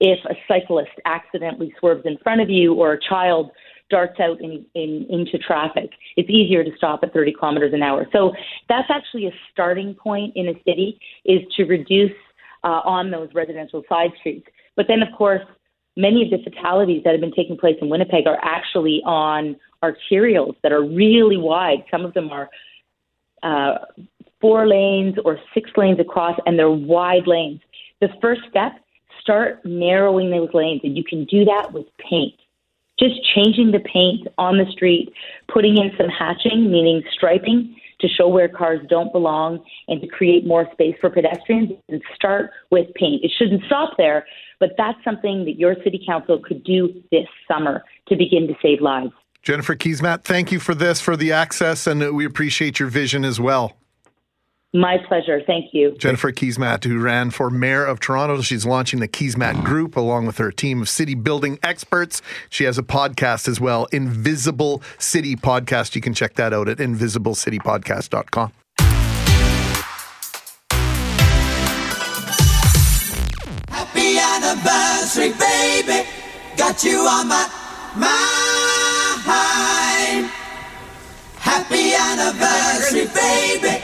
[0.00, 3.50] if a cyclist accidentally swerves in front of you or a child
[3.90, 5.90] darts out in, in, into traffic.
[6.16, 8.06] It's easier to stop at 30 kilometers an hour.
[8.12, 8.32] So
[8.68, 12.12] that's actually a starting point in a city is to reduce
[12.64, 14.46] uh, on those residential side streets.
[14.76, 15.42] But then, of course,
[15.96, 20.54] many of the fatalities that have been taking place in Winnipeg are actually on arterials
[20.62, 21.84] that are really wide.
[21.90, 22.50] Some of them are
[23.42, 23.78] uh,
[24.40, 27.60] four lanes or six lanes across, and they're wide lanes.
[28.00, 28.72] The first step
[29.20, 30.80] start narrowing those lanes.
[30.84, 32.34] And you can do that with paint.
[32.98, 35.12] Just changing the paint on the street,
[35.52, 40.46] putting in some hatching, meaning striping, to show where cars don't belong and to create
[40.46, 43.24] more space for pedestrians and start with paint.
[43.24, 44.26] It shouldn't stop there,
[44.60, 48.80] but that's something that your city council could do this summer to begin to save
[48.80, 49.12] lives.
[49.42, 53.40] Jennifer Keesmaat, thank you for this, for the access, and we appreciate your vision as
[53.40, 53.78] well.
[54.74, 55.40] My pleasure.
[55.46, 55.96] Thank you.
[55.98, 58.42] Jennifer Keesmaat, who ran for mayor of Toronto.
[58.42, 62.20] She's launching the Keesmaat Group along with her team of city building experts.
[62.50, 65.94] She has a podcast as well, Invisible City Podcast.
[65.94, 68.52] You can check that out at invisiblecitypodcast.com.
[73.70, 76.06] Happy anniversary, baby.
[76.58, 77.48] Got you on my
[77.96, 78.47] mind.
[81.48, 83.82] Happy anniversary, baby.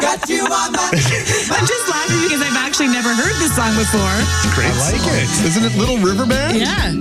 [0.00, 0.88] Got you on my.
[1.52, 4.16] I'm just laughing because I've actually never heard this song before.
[4.56, 5.12] Great I like song.
[5.20, 5.28] it.
[5.52, 6.56] Isn't it Little River Band?
[6.58, 6.92] Yeah.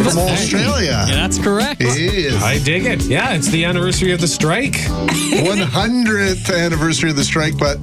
[0.00, 1.04] From Australia.
[1.08, 1.80] Yeah, that's correct.
[1.82, 2.42] It is.
[2.42, 3.02] I dig it.
[3.02, 4.72] Yeah, it's the anniversary of the strike.
[4.80, 7.78] 100th anniversary of the strike, but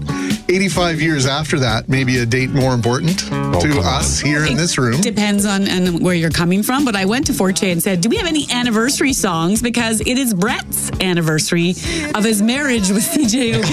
[0.50, 3.86] 85 years after that, maybe a date more important oh, to Oh, come on.
[3.86, 5.00] us here in this room.
[5.02, 6.86] Depends on, on where you're coming from.
[6.86, 9.62] But I went to Forte and said, Do we have any anniversary songs?
[9.62, 11.72] Because it is Brett's anniversary
[12.16, 13.64] of his marriage with CJOB.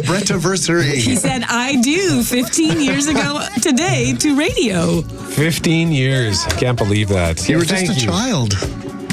[0.00, 0.96] a Brett anniversary.
[0.96, 5.00] he said, I do 15 years ago today to radio.
[5.02, 6.44] 15 years.
[6.46, 7.48] I can't believe that.
[7.48, 8.00] You were just a you.
[8.00, 8.54] child.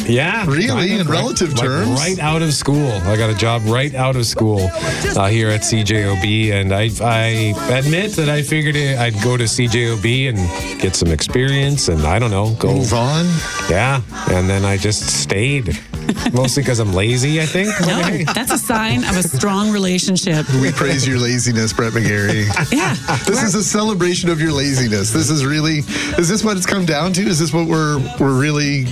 [0.10, 0.46] Yeah.
[0.48, 1.90] Really, kind of, in right- relative like terms?
[1.92, 2.88] Right out of school.
[2.92, 6.52] I got a job right out of school uh, here at CJOB.
[6.52, 11.10] And I, I admit that I figured it- I'd go to CJOB and get some
[11.12, 12.74] experience and I don't know, go.
[12.74, 13.26] Move on.
[13.70, 14.02] Yeah.
[14.30, 15.80] And then I just stayed.
[16.34, 17.70] Mostly because I'm lazy, I think.
[17.92, 20.48] No, that's a sign of a strong relationship.
[20.62, 22.46] We praise your laziness, Brett McGarry.
[22.72, 22.96] Yeah.
[23.26, 25.12] This is a celebration of your laziness.
[25.12, 25.80] This is really
[26.18, 27.22] is this what it's come down to?
[27.22, 28.86] Is this what we're we're really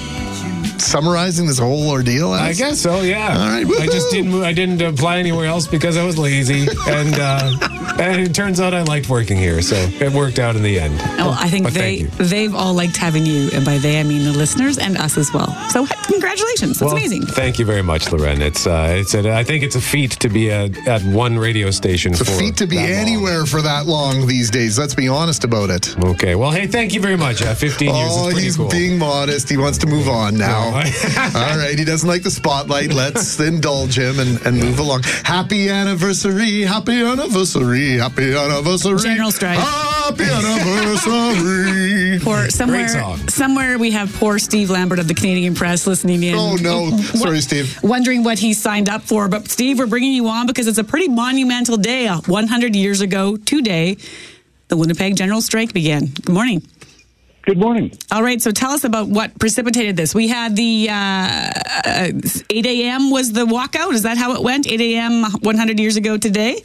[0.82, 2.42] summarizing this whole ordeal as?
[2.42, 3.02] I guess so.
[3.02, 3.30] Yeah.
[3.38, 4.32] All right, I just didn't.
[4.32, 7.52] Move, I didn't apply anywhere else because I was lazy, and uh,
[8.00, 10.98] And it turns out I liked working here, so it worked out in the end.
[11.18, 14.24] Well, I think But they they've all liked having you, and by they I mean
[14.24, 15.52] the listeners and us as well.
[15.70, 17.26] So congratulations, that's Well, amazing.
[17.26, 18.42] Thank you very much, Loren.
[18.42, 21.72] It's uh, it's a, I think it's a feat to be at, at one radio
[21.72, 22.12] station.
[22.14, 22.92] It's a feat to be that long.
[23.08, 24.78] anywhere for that long these days.
[24.80, 25.98] Let's be honest about it.
[26.04, 26.36] Okay.
[26.36, 27.42] Well, hey, thank you very much.
[27.42, 28.70] Uh, 15 years Oh, is pretty he's cool.
[28.70, 29.50] being modest.
[29.50, 30.69] He wants to move on now.
[31.36, 32.94] All right, he doesn't like the spotlight.
[32.94, 35.04] Let's indulge him and, and move along.
[35.24, 39.00] Happy anniversary, happy anniversary, happy anniversary.
[39.00, 39.60] General strike.
[39.60, 42.20] Happy anniversary.
[42.24, 42.88] Poor somewhere,
[43.28, 46.36] somewhere we have poor Steve Lambert of the Canadian Press listening in.
[46.36, 46.98] Oh, no.
[46.98, 47.82] Sorry, Steve.
[47.84, 49.28] Wondering what he signed up for.
[49.28, 52.08] But Steve, we're bringing you on because it's a pretty monumental day.
[52.08, 53.98] Uh, 100 years ago today,
[54.68, 56.08] the Winnipeg General Strike began.
[56.08, 56.64] Good morning.
[57.50, 57.98] Good morning.
[58.12, 60.14] All right, so tell us about what precipitated this.
[60.14, 62.12] We had the uh, uh,
[62.48, 63.10] 8 a.m.
[63.10, 63.94] was the walkout.
[63.94, 64.68] Is that how it went?
[64.68, 65.24] 8 a.m.
[65.24, 66.64] 100 years ago today?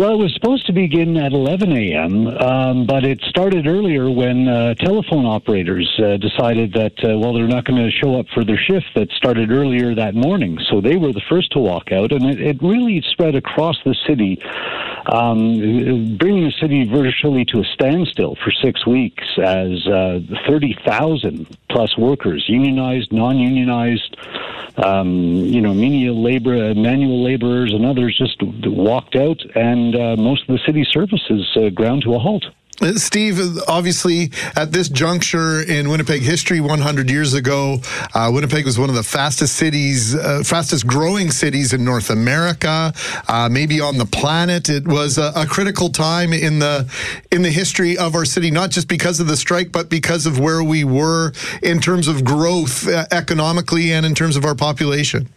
[0.00, 4.48] Well, it was supposed to begin at 11 a.m., um, but it started earlier when
[4.48, 8.42] uh, telephone operators uh, decided that, uh, well, they're not going to show up for
[8.42, 10.58] their shift that started earlier that morning.
[10.70, 13.94] So they were the first to walk out, and it, it really spread across the
[14.08, 14.42] city,
[15.12, 21.98] um, bringing the city virtually to a standstill for six weeks as uh, 30,000 plus
[21.98, 24.16] workers, unionized, non unionized,
[24.78, 30.48] um, you know, menial labor, manual laborers, and others just walked out, and uh, most
[30.48, 32.44] of the city services uh, ground to a halt.
[32.80, 33.38] Uh, Steve,
[33.68, 37.76] obviously, at this juncture in Winnipeg history, 100 years ago,
[38.14, 42.94] uh, Winnipeg was one of the fastest cities, uh, fastest growing cities in North America,
[43.28, 44.70] uh, maybe on the planet.
[44.70, 46.90] It was a, a critical time in the
[47.30, 50.38] in the history of our city, not just because of the strike, but because of
[50.38, 51.32] where we were
[51.62, 55.28] in terms of growth economically and in terms of our population.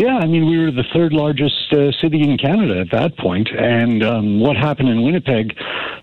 [0.00, 3.50] Yeah, I mean, we were the third largest uh, city in Canada at that point,
[3.50, 5.54] and um, what happened in Winnipeg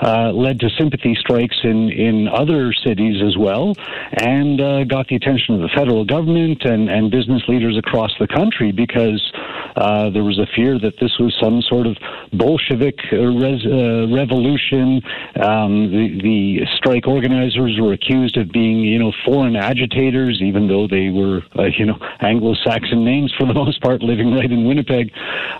[0.03, 3.73] uh, led to sympathy strikes in, in other cities as well,
[4.13, 8.27] and uh, got the attention of the federal government and, and business leaders across the
[8.27, 9.33] country because
[9.77, 11.97] uh, there was a fear that this was some sort of
[12.33, 15.01] Bolshevik uh, res, uh, revolution.
[15.41, 20.87] Um, the, the strike organizers were accused of being, you know, foreign agitators, even though
[20.87, 21.41] they were,
[21.79, 25.11] you know, Anglo-Saxon names for the most part, living right in Winnipeg,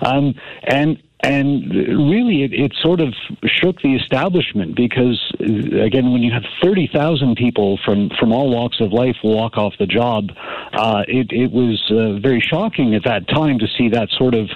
[0.02, 3.14] um, and and really it, it sort of
[3.44, 8.80] shook the establishment because uh, again when you have 30,000 people from from all walks
[8.80, 10.30] of life walk off the job
[10.74, 14.48] uh, it, it was uh, very shocking at that time to see that sort of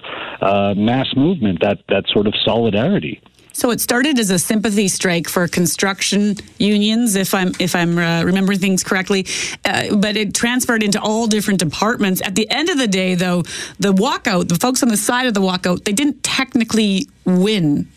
[0.41, 3.21] uh, mass movement that that sort of solidarity
[3.53, 8.23] So it started as a sympathy strike for construction unions, if I'm if I'm uh,
[8.23, 9.27] remembering things correctly,
[9.65, 12.21] uh, but it transferred into all different departments.
[12.21, 13.43] At the end of the day, though,
[13.79, 17.87] the walkout, the folks on the side of the walkout, they didn't technically win.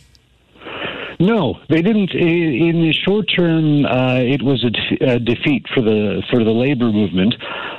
[1.21, 2.13] No, they didn't.
[2.13, 6.51] In the short term, uh, it was a, de- a defeat for the for the
[6.51, 7.35] labor movement.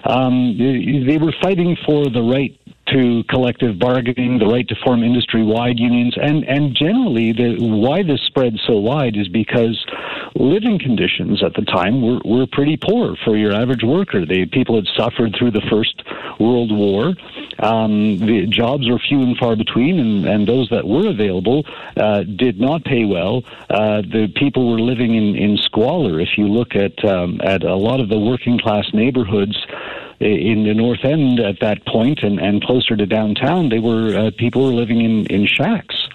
[0.05, 2.57] Um, they, they were fighting for the right
[2.87, 8.21] to collective bargaining, the right to form industry-wide unions, and and generally, the, why this
[8.27, 9.83] spread so wide is because
[10.35, 14.25] living conditions at the time were, were pretty poor for your average worker.
[14.25, 16.03] They people had suffered through the First
[16.39, 17.13] World War.
[17.59, 21.65] Um, the jobs were few and far between, and, and those that were available
[21.97, 23.43] uh, did not pay well.
[23.69, 26.19] Uh, the people were living in, in squalor.
[26.19, 29.57] If you look at um, at a lot of the working class neighborhoods
[30.19, 34.31] in the North End at that point, and, and closer to downtown, they were uh,
[34.37, 36.07] people were living in, in shacks.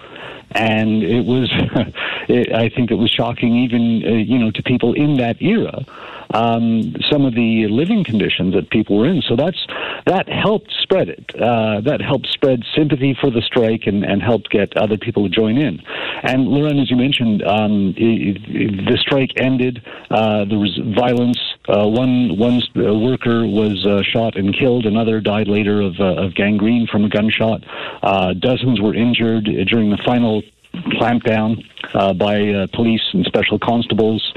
[0.53, 1.49] And it was
[2.27, 5.85] it, i think it was shocking even uh, you know to people in that era
[6.33, 9.21] um, some of the living conditions that people were in.
[9.27, 9.65] So that's
[10.05, 11.25] that helped spread it.
[11.35, 15.29] Uh, that helped spread sympathy for the strike and, and helped get other people to
[15.29, 15.81] join in.
[16.23, 21.39] And Lauren as you mentioned um, i i the strike ended uh, there was violence.
[21.67, 24.85] Uh, one one uh, worker was uh, shot and killed.
[24.85, 27.63] Another died later of, uh, of gangrene from a gunshot.
[28.01, 30.41] Uh, dozens were injured during the final
[30.73, 31.63] clampdown
[31.93, 34.33] uh, by uh, police and special constables.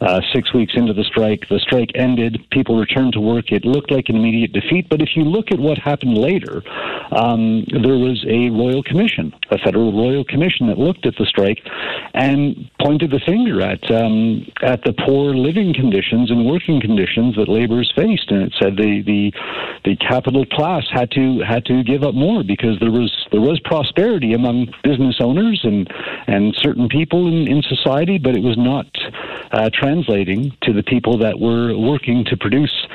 [0.00, 2.44] Uh, six weeks into the strike, the strike ended.
[2.50, 3.50] People returned to work.
[3.50, 6.62] It looked like an immediate defeat, but if you look at what happened later,
[7.10, 11.60] um, there was a royal commission, a federal royal commission that looked at the strike
[12.14, 17.48] and pointed the finger at um, at the poor living conditions and working conditions that
[17.48, 19.32] laborers faced, and it said the the
[19.84, 23.60] the capital class had to had to give up more because there was there was
[23.60, 25.92] prosperity among business owners and
[26.26, 28.86] and certain people in, in society, but it was not
[29.52, 32.86] uh, translating to the people that were working to produce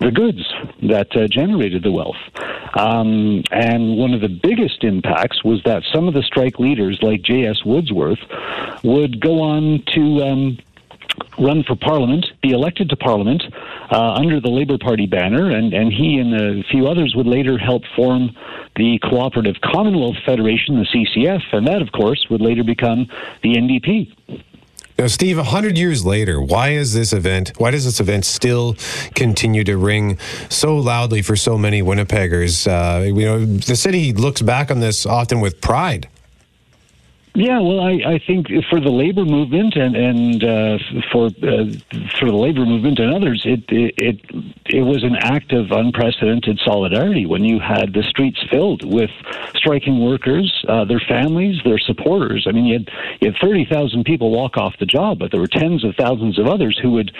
[0.00, 0.42] the goods
[0.82, 2.16] that uh, generated the wealth.
[2.74, 7.22] Um, and one of the biggest impacts was that some of the strike leaders, like
[7.22, 7.64] J.S.
[7.64, 8.20] Woodsworth,
[8.82, 10.22] would go on to.
[10.24, 10.58] Um,
[11.38, 13.42] run for parliament, be elected to parliament
[13.90, 17.58] uh, under the Labour Party banner, and, and he and a few others would later
[17.58, 18.30] help form
[18.76, 23.06] the Cooperative Commonwealth Federation, the CCF, and that, of course, would later become
[23.42, 24.14] the NDP.
[24.98, 27.52] Now, Steve, a hundred years later, why is this event?
[27.56, 28.76] Why does this event still
[29.14, 32.68] continue to ring so loudly for so many Winnipeggers?
[32.68, 36.08] Uh, you know, the city looks back on this often with pride.
[37.34, 40.78] Yeah, well, I, I think for the labor movement and and uh,
[41.10, 41.64] for uh,
[42.20, 44.20] for the labor movement and others, it, it it
[44.66, 49.08] it was an act of unprecedented solidarity when you had the streets filled with
[49.54, 52.46] striking workers, uh, their families, their supporters.
[52.46, 52.90] I mean, you had
[53.22, 56.38] you had thirty thousand people walk off the job, but there were tens of thousands
[56.38, 57.16] of others who would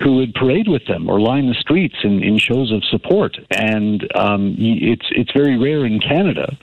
[0.00, 3.38] who would parade with them or line the streets in, in shows of support.
[3.52, 6.58] And um, it's it's very rare in Canada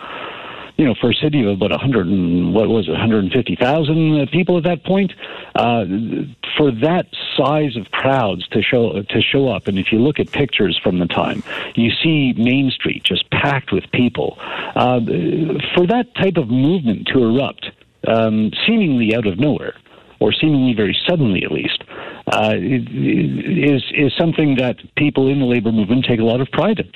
[0.80, 4.63] you know, for a city of about 100 and what was it, 150,000 people at
[4.63, 5.11] that point,
[5.55, 5.84] uh,
[6.55, 7.05] for that
[7.36, 10.99] size of crowds to show to show up, and if you look at pictures from
[10.99, 11.43] the time,
[11.75, 14.38] you see Main Street just packed with people.
[14.73, 15.01] Uh,
[15.75, 17.71] for that type of movement to erupt,
[18.07, 19.75] um, seemingly out of nowhere,
[20.21, 21.84] or seemingly very suddenly at least,
[22.32, 26.80] uh, is is something that people in the labor movement take a lot of pride
[26.80, 26.89] in.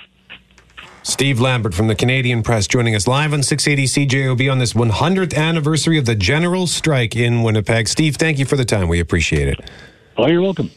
[1.05, 5.35] Steve Lambert from the Canadian Press joining us live on 680 CJOB on this 100th
[5.35, 7.89] anniversary of the general strike in Winnipeg.
[7.89, 8.87] Steve, thank you for the time.
[8.87, 9.69] We appreciate it.
[10.15, 10.71] Oh, you're welcome.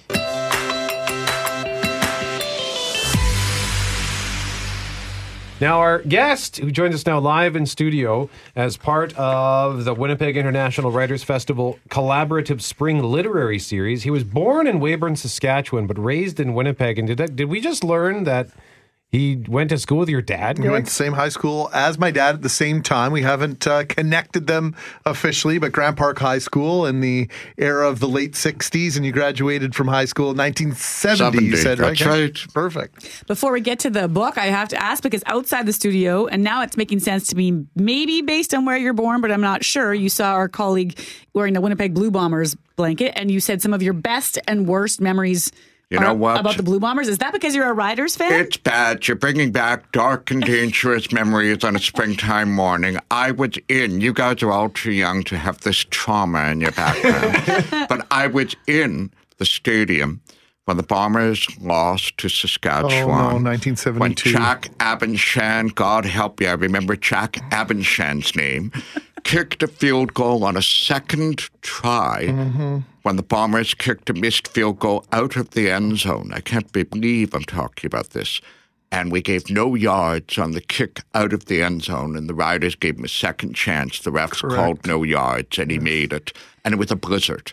[5.58, 10.36] Now, our guest, who joins us now live in studio as part of the Winnipeg
[10.36, 16.40] International Writers Festival Collaborative Spring Literary Series, he was born in Weyburn, Saskatchewan, but raised
[16.40, 16.98] in Winnipeg.
[16.98, 18.48] And did, that, did we just learn that
[19.12, 20.58] he went to school with your dad?
[20.58, 20.72] We Greg?
[20.72, 23.12] went to the same high school as my dad at the same time.
[23.12, 28.00] We haven't uh, connected them officially, but Grant Park High School in the era of
[28.00, 32.04] the late 60s, and you graduated from high school in 1970, you 70, said, that's
[32.04, 32.52] right.
[32.52, 33.26] Perfect.
[33.28, 36.42] Before we get to the book, I have to ask because outside the studio, and
[36.42, 39.64] now it's making sense to me, maybe based on where you're born, but I'm not
[39.64, 39.94] sure.
[39.94, 40.98] You saw our colleague
[41.32, 45.00] wearing the Winnipeg Blue Bombers blanket, and you said some of your best and worst
[45.00, 45.52] memories.
[45.90, 46.40] You know are what?
[46.40, 47.06] about the Blue Bombers?
[47.06, 48.32] Is that because you're a Riders fan?
[48.32, 49.06] It's bad.
[49.06, 52.98] You're bringing back dark and dangerous memories on a springtime morning.
[53.10, 56.72] I was in, you guys are all too young to have this trauma in your
[56.72, 60.20] background, but I was in the stadium
[60.64, 63.24] when the Bombers lost to Saskatchewan.
[63.24, 64.00] Oh, no, 1972.
[64.00, 68.72] When Jack Abendschan, God help you, I remember Jack Abendschan's name,
[69.22, 72.78] kicked a field goal on a second try Mm-hmm.
[73.06, 76.32] When the Bombers kicked a missed field goal out of the end zone.
[76.34, 78.40] I can't believe I'm talking about this.
[78.90, 82.34] And we gave no yards on the kick out of the end zone, and the
[82.34, 84.00] Riders gave him a second chance.
[84.00, 84.56] The refs Correct.
[84.56, 86.36] called no yards, and he made it.
[86.64, 87.52] And it was a blizzard.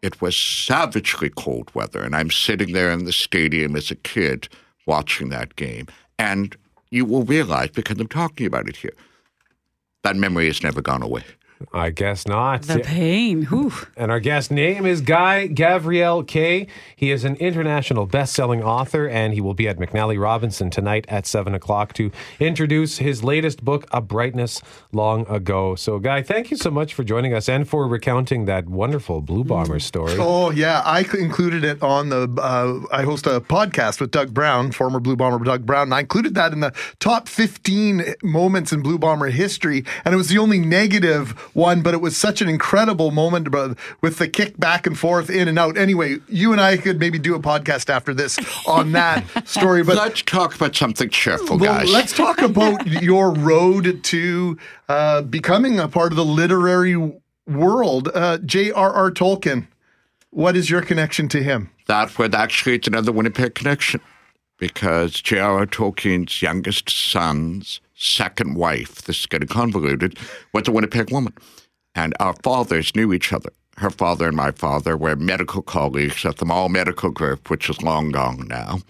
[0.00, 4.48] It was savagely cold weather, and I'm sitting there in the stadium as a kid
[4.86, 5.88] watching that game.
[6.18, 6.56] And
[6.90, 8.96] you will realize, because I'm talking about it here,
[10.04, 11.24] that memory has never gone away.
[11.72, 12.62] I guess not.
[12.62, 13.42] The pain.
[13.42, 13.72] Whew.
[13.96, 16.66] And our guest name is Guy Gavriel Kay.
[16.94, 21.26] He is an international best-selling author, and he will be at McNally Robinson tonight at
[21.26, 24.60] seven o'clock to introduce his latest book, A Brightness
[24.92, 25.74] Long Ago.
[25.74, 29.44] So, Guy, thank you so much for joining us and for recounting that wonderful Blue
[29.44, 30.16] Bomber story.
[30.18, 32.28] Oh yeah, I included it on the.
[32.38, 36.00] Uh, I host a podcast with Doug Brown, former Blue Bomber Doug Brown, and I
[36.00, 40.38] included that in the top 15 moments in Blue Bomber history, and it was the
[40.38, 43.48] only negative one, but it was such an incredible moment
[44.02, 45.78] with the kick back and forth, in and out.
[45.78, 49.96] Anyway, you and I could maybe do a podcast after this on that story, but
[49.96, 51.90] let's talk about something cheerful, well, guys.
[51.90, 56.96] let's talk about your road to uh, becoming a part of the literary
[57.46, 58.10] world.
[58.14, 59.10] Uh, J.R.R.
[59.10, 59.66] Tolkien.
[60.30, 61.70] What is your connection to him?
[61.86, 64.02] That would actually, it's another Winnipeg connection
[64.58, 65.66] because J.R.R.
[65.66, 70.18] Tolkien's youngest son's second wife, this is getting convoluted,
[70.52, 71.32] was a Winnipeg woman.
[71.94, 73.50] And our fathers knew each other.
[73.78, 77.82] Her father and my father were medical colleagues at the Mall Medical Group, which is
[77.82, 78.80] long gone now.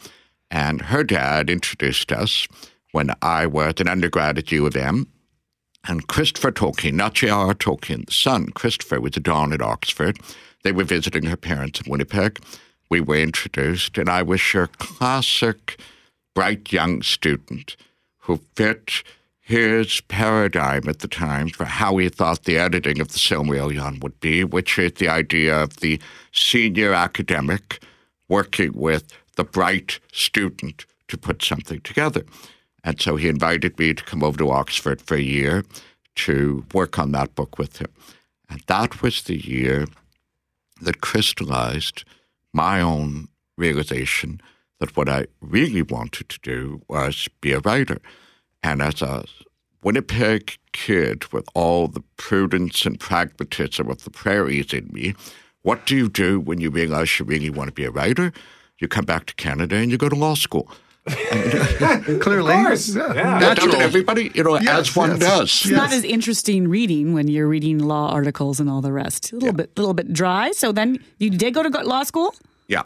[0.50, 2.46] And her dad introduced us
[2.92, 5.08] when I was an undergrad at U of M.
[5.88, 7.54] And Christopher Tolkien, not J.R.R.
[7.54, 10.18] Tolkien, the son, Christopher, was a Don at Oxford.
[10.64, 12.40] They were visiting her parents in Winnipeg.
[12.90, 15.80] We were introduced, and I was your classic
[16.34, 17.76] bright young student
[18.26, 19.04] who fit
[19.40, 24.18] his paradigm at the time for how he thought the editing of the Silmarillion would
[24.18, 26.00] be, which is the idea of the
[26.32, 27.80] senior academic
[28.28, 32.24] working with the bright student to put something together.
[32.82, 35.64] And so he invited me to come over to Oxford for a year
[36.16, 37.92] to work on that book with him.
[38.50, 39.86] And that was the year
[40.80, 42.04] that crystallized
[42.52, 44.40] my own realization
[44.80, 47.98] that what I really wanted to do was be a writer.
[48.62, 49.24] And as a
[49.82, 55.14] Winnipeg kid with all the prudence and pragmatism of the prairies in me,
[55.62, 58.32] what do you do when you realize you really want to be a writer?
[58.78, 60.68] You come back to Canada and you go to law school.
[61.06, 62.52] Clearly.
[62.54, 62.94] Of course.
[62.94, 63.14] Yeah.
[63.14, 63.38] Yeah.
[63.38, 63.76] Natural.
[63.76, 65.18] everybody, you know, Yes, as one yes.
[65.20, 65.48] does.
[65.64, 69.32] It's not as interesting reading when you're reading law articles and all the rest.
[69.32, 70.50] A little bit, little bit dry.
[70.52, 72.34] So then you did go to law school,
[72.68, 72.82] Yeah.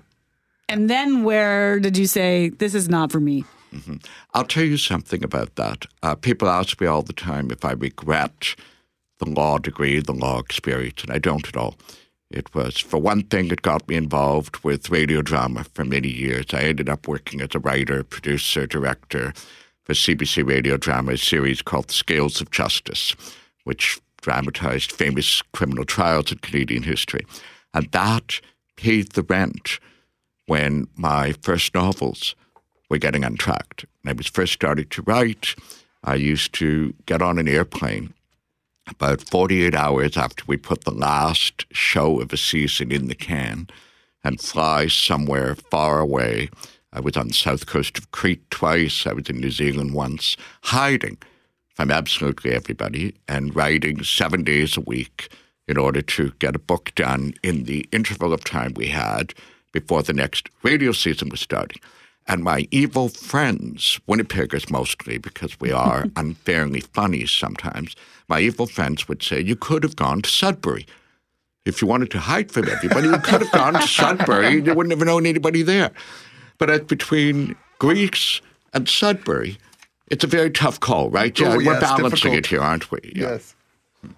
[0.70, 3.44] And then where did you say this is not for me?
[3.70, 3.96] hmm
[4.34, 5.86] I'll tell you something about that.
[6.02, 8.54] Uh, people ask me all the time if I regret
[9.18, 11.76] the law degree, the law experience, and I don't at all.
[12.30, 16.46] It was, for one thing, it got me involved with radio drama for many years.
[16.52, 19.32] I ended up working as a writer, producer, director
[19.84, 23.16] for CBC radio drama, series called The Scales of Justice,
[23.64, 27.26] which dramatized famous criminal trials in Canadian history.
[27.74, 28.40] And that
[28.76, 29.80] paid the rent
[30.50, 32.34] when my first novels
[32.88, 33.84] were getting untracked.
[34.02, 35.54] When I was first starting to write,
[36.02, 38.14] I used to get on an airplane
[38.88, 43.68] about 48 hours after we put the last show of a season in the can
[44.24, 46.50] and fly somewhere far away.
[46.92, 49.06] I was on the south coast of Crete twice.
[49.06, 51.18] I was in New Zealand once, hiding
[51.76, 55.28] from absolutely everybody and writing seven days a week
[55.68, 59.32] in order to get a book done in the interval of time we had
[59.72, 61.80] before the next radio season was starting.
[62.26, 67.96] And my evil friends, Winnipeggers mostly, because we are unfairly funny sometimes,
[68.28, 70.86] my evil friends would say, You could have gone to Sudbury.
[71.66, 74.62] If you wanted to hide from everybody, you could have gone to Sudbury.
[74.62, 75.90] You wouldn't have known anybody there.
[76.58, 78.40] But as between Greece
[78.72, 79.58] and Sudbury,
[80.08, 81.38] it's a very tough call, right?
[81.40, 82.34] Oh, yeah, Oh, we're balancing difficult.
[82.36, 82.98] it here, aren't we?
[83.14, 83.30] Yeah.
[83.30, 83.54] Yes.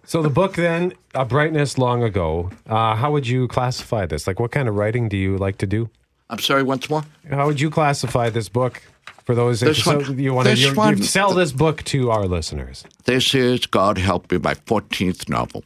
[0.05, 2.51] So the book then, A Brightness Long Ago.
[2.69, 4.27] Uh, how would you classify this?
[4.27, 5.91] Like, what kind of writing do you like to do?
[6.31, 7.05] I'm sorry, once more.
[7.31, 8.83] How would you classify this book
[9.25, 12.27] for those This one- you want to you, one- you sell this book to our
[12.27, 12.85] listeners?
[13.05, 15.65] This is, God help me, my 14th novel,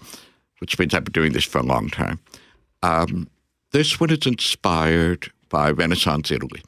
[0.61, 2.19] which means I've been doing this for a long time.
[2.83, 3.29] Um,
[3.73, 6.63] this one is inspired by Renaissance Italy.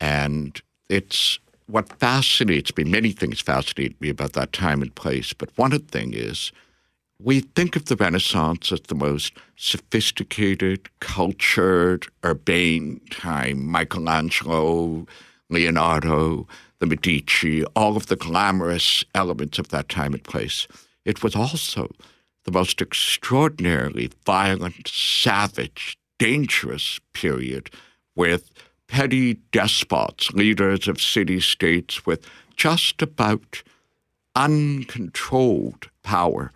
[0.00, 1.38] And it's
[1.70, 6.14] what fascinates me, many things fascinate me about that time and place, but one things
[6.14, 6.52] is
[7.22, 13.66] we think of the Renaissance as the most sophisticated, cultured, urbane time.
[13.66, 15.06] Michelangelo,
[15.50, 16.46] Leonardo,
[16.78, 20.66] the Medici, all of the glamorous elements of that time and place.
[21.04, 21.90] It was also
[22.44, 27.70] the most extraordinarily violent, savage, dangerous period
[28.16, 28.50] with
[28.90, 32.26] petty despots, leaders of city states with
[32.56, 33.62] just about
[34.34, 36.52] uncontrolled power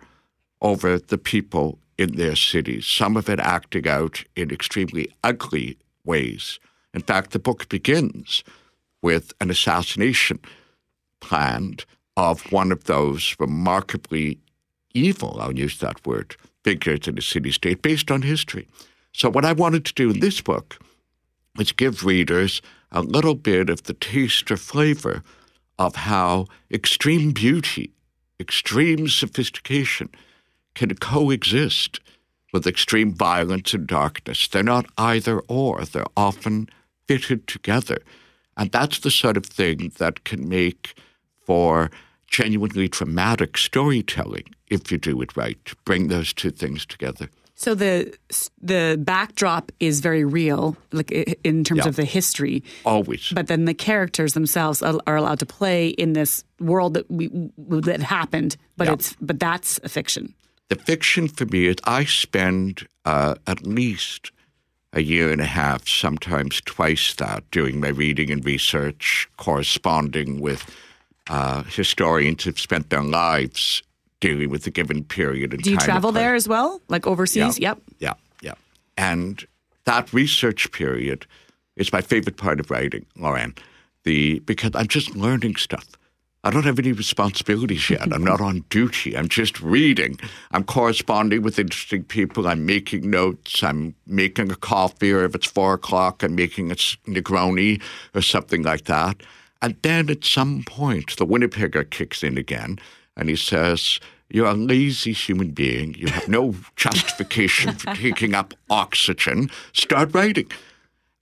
[0.61, 6.59] over the people in their cities, some of it acting out in extremely ugly ways.
[6.93, 8.43] In fact, the book begins
[9.01, 10.39] with an assassination
[11.21, 11.85] planned
[12.17, 14.39] of one of those remarkably
[14.93, 18.67] evil, I'll use that word, figures in the city state based on history.
[19.13, 20.77] So, what I wanted to do in this book
[21.55, 25.23] was give readers a little bit of the taste or flavor
[25.77, 27.91] of how extreme beauty,
[28.39, 30.09] extreme sophistication
[30.73, 31.99] can coexist
[32.53, 34.47] with extreme violence and darkness.
[34.47, 36.69] They're not either or, they're often
[37.07, 37.97] fitted together.
[38.57, 40.97] And that's the sort of thing that can make
[41.45, 41.91] for
[42.27, 47.29] genuinely dramatic storytelling if you do it right, to bring those two things together.
[47.57, 48.13] So the
[48.61, 51.11] the backdrop is very real, like
[51.43, 51.87] in terms Yeah.
[51.89, 52.63] of the history.
[52.83, 53.31] Always.
[53.33, 58.01] But then the characters themselves are, allowed to play in this world that we that
[58.01, 58.57] happened.
[58.75, 58.93] But Yeah.
[58.93, 60.33] it's but that's a fiction.
[60.67, 64.31] The fiction for me is I spend uh, at least
[64.91, 70.63] a year and a half, sometimes twice that, doing my reading and research, corresponding with
[71.29, 73.81] uh, historians who've spent their lives
[74.19, 77.59] dealing with a given period in Do you travel there as well, like overseas?
[77.59, 77.69] Yeah.
[77.69, 77.81] Yep.
[77.99, 78.53] Yeah, yeah.
[78.97, 79.45] And
[79.85, 81.25] that research period
[81.75, 83.53] is my favorite part of writing, Lauren,
[84.03, 85.85] the because I'm just learning stuff.
[86.43, 88.13] I don't have any responsibilities yet.
[88.13, 89.17] I'm not on duty.
[89.17, 90.19] I'm just reading.
[90.51, 92.47] I'm corresponding with interesting people.
[92.47, 93.63] I'm making notes.
[93.63, 97.81] I'm making a coffee, or if it's four o'clock, I'm making a Negroni
[98.13, 99.23] or something like that.
[99.63, 102.77] And then at some point, the Winnipegger kicks in again,
[103.15, 103.99] and he says,
[104.29, 105.95] "You're a lazy human being.
[105.95, 109.49] You have no justification for taking up oxygen.
[109.73, 110.51] Start writing."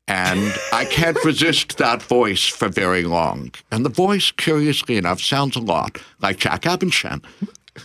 [0.07, 3.51] And I can't resist that voice for very long.
[3.71, 7.23] And the voice, curiously enough, sounds a lot like Jack Abendschan.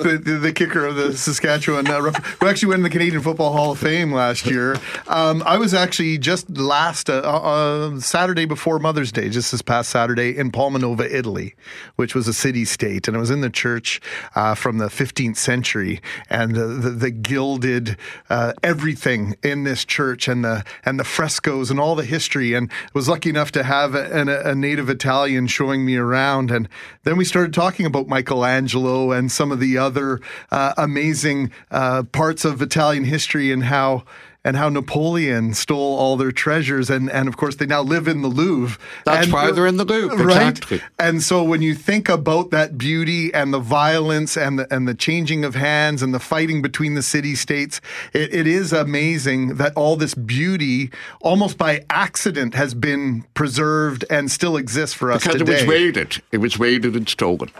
[0.00, 3.70] the, the, the kicker of the Saskatchewan, uh, who actually won the Canadian Football Hall
[3.70, 4.76] of Fame last year.
[5.06, 9.90] Um, I was actually just last uh, uh, Saturday before Mother's Day, just this past
[9.90, 11.54] Saturday, in Palmanova, Italy,
[11.94, 14.00] which was a city state, and I was in the church
[14.34, 17.96] uh, from the 15th century, and uh, the, the gilded
[18.30, 22.68] uh, everything in this church, and the and the frescoes, and all the history, and
[22.94, 26.68] was lucky enough to have a, a, a native Italian showing me around, and
[27.04, 30.18] then we started talking about Michelangelo and some of the other
[30.50, 34.04] uh, amazing uh, parts of Italian history and how
[34.44, 38.22] and how Napoleon stole all their treasures and and of course they now live in
[38.22, 38.78] the Louvre.
[39.04, 40.48] That's and, why they're in the Louvre, right?
[40.48, 40.80] exactly.
[40.98, 44.94] And so when you think about that beauty and the violence and the and the
[44.94, 47.80] changing of hands and the fighting between the city states,
[48.12, 50.90] it, it is amazing that all this beauty,
[51.20, 55.52] almost by accident, has been preserved and still exists for us because today.
[55.52, 56.22] it was raided.
[56.32, 57.50] It was raided and stolen.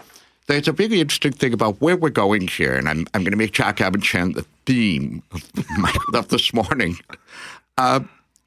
[0.50, 3.36] There's a really interesting thing about where we're going here, and I'm, I'm going to
[3.36, 5.48] make Jack Abendschan the theme of,
[5.78, 6.96] my, of this morning.
[7.78, 8.00] Uh,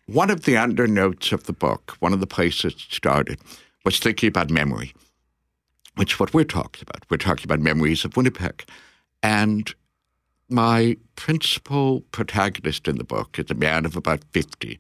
[0.07, 3.39] one of the undernotes of the book, one of the places it started,
[3.85, 4.93] was thinking about memory,
[5.95, 7.09] which is what we're talking about.
[7.09, 8.65] We're talking about memories of Winnipeg.
[9.23, 9.73] And
[10.49, 14.77] my principal protagonist in the book is a man of about 50,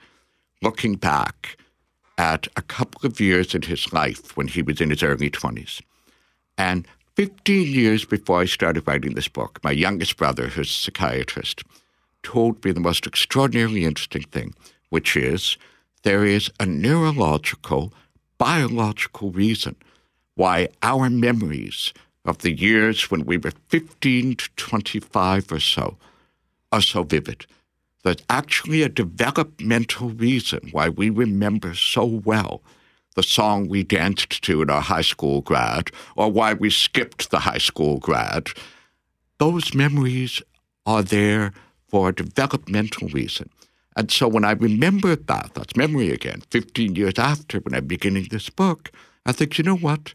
[0.61, 1.55] looking back
[2.17, 5.81] at a couple of years in his life when he was in his early 20s.
[6.57, 11.63] And 15 years before I started writing this book, my youngest brother, who's a psychiatrist,
[12.23, 14.55] told me the most extraordinarily interesting thing,
[14.89, 15.57] which is
[16.01, 17.93] there is a neurological,
[18.39, 19.75] biological reason
[20.35, 21.93] why our memories
[22.25, 25.97] of the years when we were 15 to 25 or so
[26.71, 27.45] are so vivid.
[28.03, 32.63] There's actually a developmental reason why we remember so well
[33.15, 37.39] the song we danced to in our high school grad, or why we skipped the
[37.39, 38.49] high school grad.
[39.37, 40.41] Those memories
[40.85, 41.53] are there
[41.87, 43.49] for a developmental reason.
[43.95, 48.27] And so when I remember that, that's memory again, 15 years after when I'm beginning
[48.29, 48.91] this book,
[49.25, 50.13] I think, you know what?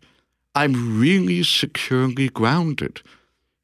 [0.55, 3.03] I'm really securely grounded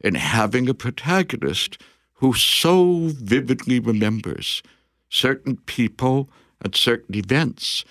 [0.00, 1.78] in having a protagonist
[2.14, 4.62] who so vividly remembers
[5.08, 6.28] certain people
[6.60, 7.84] and certain events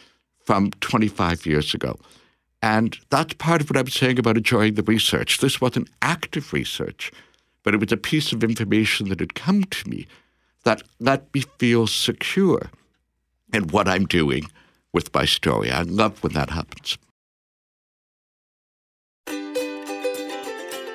[0.45, 1.97] from 25 years ago.
[2.61, 5.39] And that's part of what I'm saying about enjoying the research.
[5.39, 7.11] This wasn't active research,
[7.63, 10.07] but it was a piece of information that had come to me
[10.63, 12.71] that let me feel secure
[13.53, 14.45] in what I'm doing
[14.93, 15.71] with my story.
[15.71, 16.97] I love when that happens.